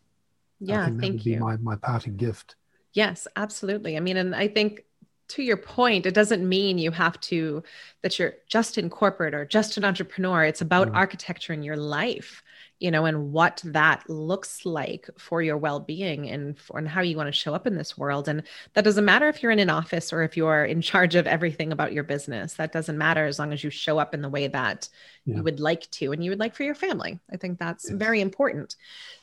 [0.60, 1.40] Yeah, thank you.
[1.40, 2.54] my, my parting gift.
[2.92, 3.96] Yes, absolutely.
[3.96, 4.84] I mean, and I think
[5.32, 7.62] to your point, it doesn't mean you have to,
[8.02, 10.44] that you're just in corporate or just an entrepreneur.
[10.44, 10.94] It's about mm.
[10.94, 12.42] architecturing your life
[12.82, 17.16] you know, and what that looks like for your well-being and for and how you
[17.16, 18.26] want to show up in this world.
[18.26, 18.42] And
[18.74, 21.70] that doesn't matter if you're in an office or if you're in charge of everything
[21.70, 22.54] about your business.
[22.54, 24.88] That doesn't matter as long as you show up in the way that
[25.24, 25.36] yeah.
[25.36, 27.20] you would like to and you would like for your family.
[27.32, 27.96] I think that's yes.
[27.96, 28.74] very important.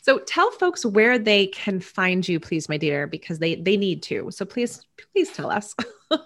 [0.04, 4.04] So tell folks where they can find you, please, my dear, because they they need
[4.04, 4.32] to.
[4.32, 5.76] So please, please tell us.
[6.12, 6.18] uh,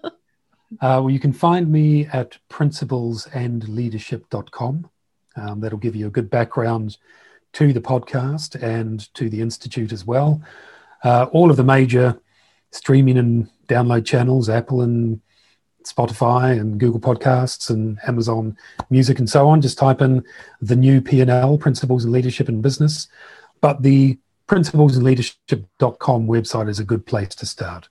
[0.80, 4.90] well, you can find me at principlesandleadership.com.
[5.36, 6.98] Um, that'll give you a good background
[7.54, 10.42] to the podcast and to the Institute as well.
[11.04, 12.20] Uh, all of the major
[12.72, 15.22] streaming and download channels, Apple and
[15.84, 18.58] Spotify and Google Podcasts and Amazon
[18.90, 19.62] Music and so on.
[19.62, 20.24] Just type in
[20.62, 23.08] the new P&L, Principles and Leadership in Business.
[23.62, 24.18] But the
[24.48, 27.90] principlesandleadership.com website is a good place to start.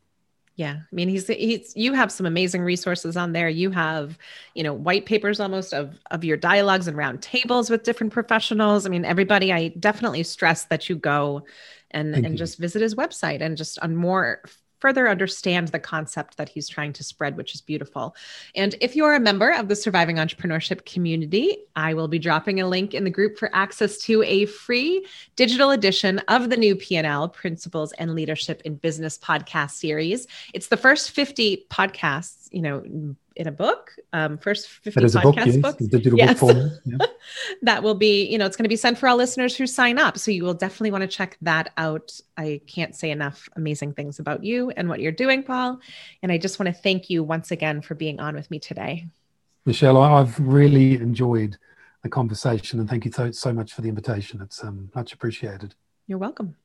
[0.62, 0.76] Yeah.
[0.80, 3.48] I mean, he's, he's, you have some amazing resources on there.
[3.48, 4.16] You have,
[4.54, 8.86] you know, white papers almost of, of your dialogues and round tables with different professionals.
[8.86, 11.44] I mean, everybody, I definitely stress that you go
[11.90, 14.40] and, and just visit his website and just on more
[14.82, 18.16] further understand the concept that he's trying to spread, which is beautiful.
[18.56, 22.66] And if you're a member of the Surviving Entrepreneurship community, I will be dropping a
[22.66, 25.06] link in the group for access to a free
[25.36, 30.26] digital edition of the new P&L Principles and Leadership in Business podcast series.
[30.52, 32.82] It's the first 50 podcasts, you know,
[33.36, 36.38] in a book, um, first 50 podcast book, yes, digital yes.
[36.38, 36.72] book format.
[36.84, 37.06] Yeah.
[37.62, 39.98] that will be, you know, it's going to be sent for all listeners who sign
[39.98, 40.18] up.
[40.18, 42.18] So you will definitely want to check that out.
[42.36, 45.80] I can't say enough amazing things about you and what you're doing, Paul.
[46.22, 49.06] And I just want to thank you once again for being on with me today.
[49.64, 51.56] Michelle, I've really enjoyed
[52.02, 54.40] the conversation and thank you so, so much for the invitation.
[54.42, 55.74] It's um, much appreciated.
[56.06, 56.56] You're welcome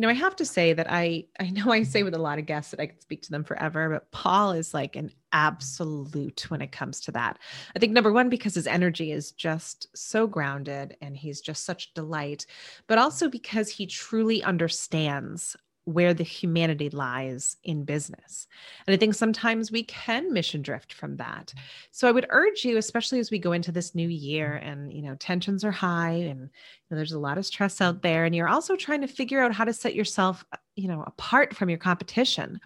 [0.00, 2.38] you know, I have to say that I I know I say with a lot
[2.38, 6.50] of guests that I could speak to them forever, but Paul is like an absolute
[6.50, 7.38] when it comes to that.
[7.76, 11.92] I think number one because his energy is just so grounded and he's just such
[11.92, 12.46] delight,
[12.86, 15.54] but also because he truly understands
[15.92, 18.46] where the humanity lies in business.
[18.86, 21.52] And I think sometimes we can mission drift from that.
[21.90, 25.02] So I would urge you, especially as we go into this new year and, you
[25.02, 28.34] know, tensions are high and you know, there's a lot of stress out there, and
[28.34, 30.44] you're also trying to figure out how to set yourself,
[30.76, 32.60] you know, apart from your competition.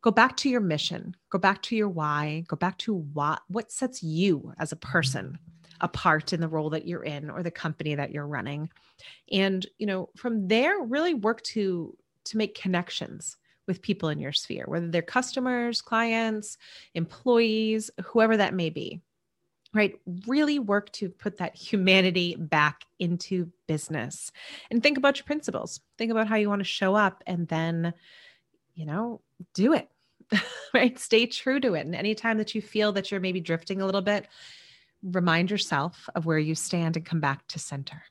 [0.00, 3.70] Go back to your mission, go back to your why, go back to what, what
[3.70, 5.38] sets you as a person
[5.80, 8.68] apart in the role that you're in or the company that you're running.
[9.30, 14.32] And, you know, from there, really work to to make connections with people in your
[14.32, 16.58] sphere, whether they're customers, clients,
[16.94, 19.00] employees, whoever that may be.
[19.74, 19.94] Right?
[20.26, 24.30] Really work to put that humanity back into business
[24.70, 25.80] and think about your principles.
[25.96, 27.94] Think about how you want to show up and then,
[28.74, 29.22] you know,
[29.54, 29.88] do it.
[30.74, 30.98] right?
[30.98, 31.86] Stay true to it.
[31.86, 34.26] And anytime that you feel that you're maybe drifting a little bit,
[35.02, 38.02] remind yourself of where you stand and come back to center.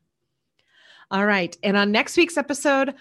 [1.09, 1.55] All right.
[1.63, 2.95] And on next week's episode,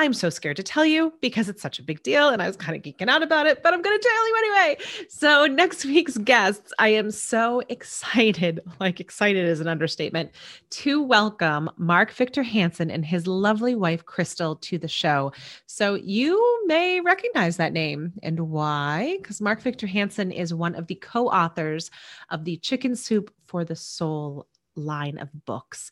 [0.00, 2.56] I'm so scared to tell you because it's such a big deal and I was
[2.56, 4.76] kind of geeking out about it, but I'm going to tell you anyway.
[5.10, 10.30] So, next week's guests, I am so excited, like excited is an understatement,
[10.70, 15.32] to welcome Mark Victor Hansen and his lovely wife, Crystal, to the show.
[15.66, 18.14] So, you may recognize that name.
[18.22, 19.18] And why?
[19.20, 21.90] Because Mark Victor Hansen is one of the co authors
[22.30, 24.46] of the Chicken Soup for the Soul
[24.76, 25.90] line of books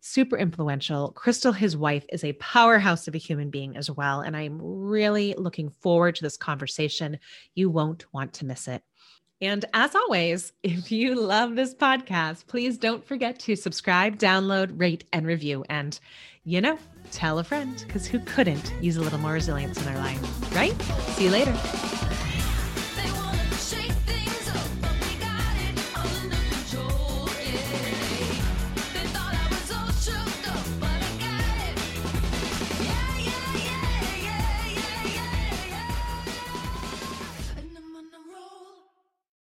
[0.00, 1.12] super influential.
[1.12, 4.20] Crystal, his wife, is a powerhouse of a human being as well.
[4.20, 7.18] And I'm really looking forward to this conversation.
[7.54, 8.82] You won't want to miss it.
[9.42, 15.04] And as always, if you love this podcast, please don't forget to subscribe, download, rate,
[15.12, 15.64] and review.
[15.68, 15.98] And,
[16.44, 16.78] you know,
[17.12, 20.80] tell a friend because who couldn't use a little more resilience in their life, right?
[21.14, 22.09] See you later.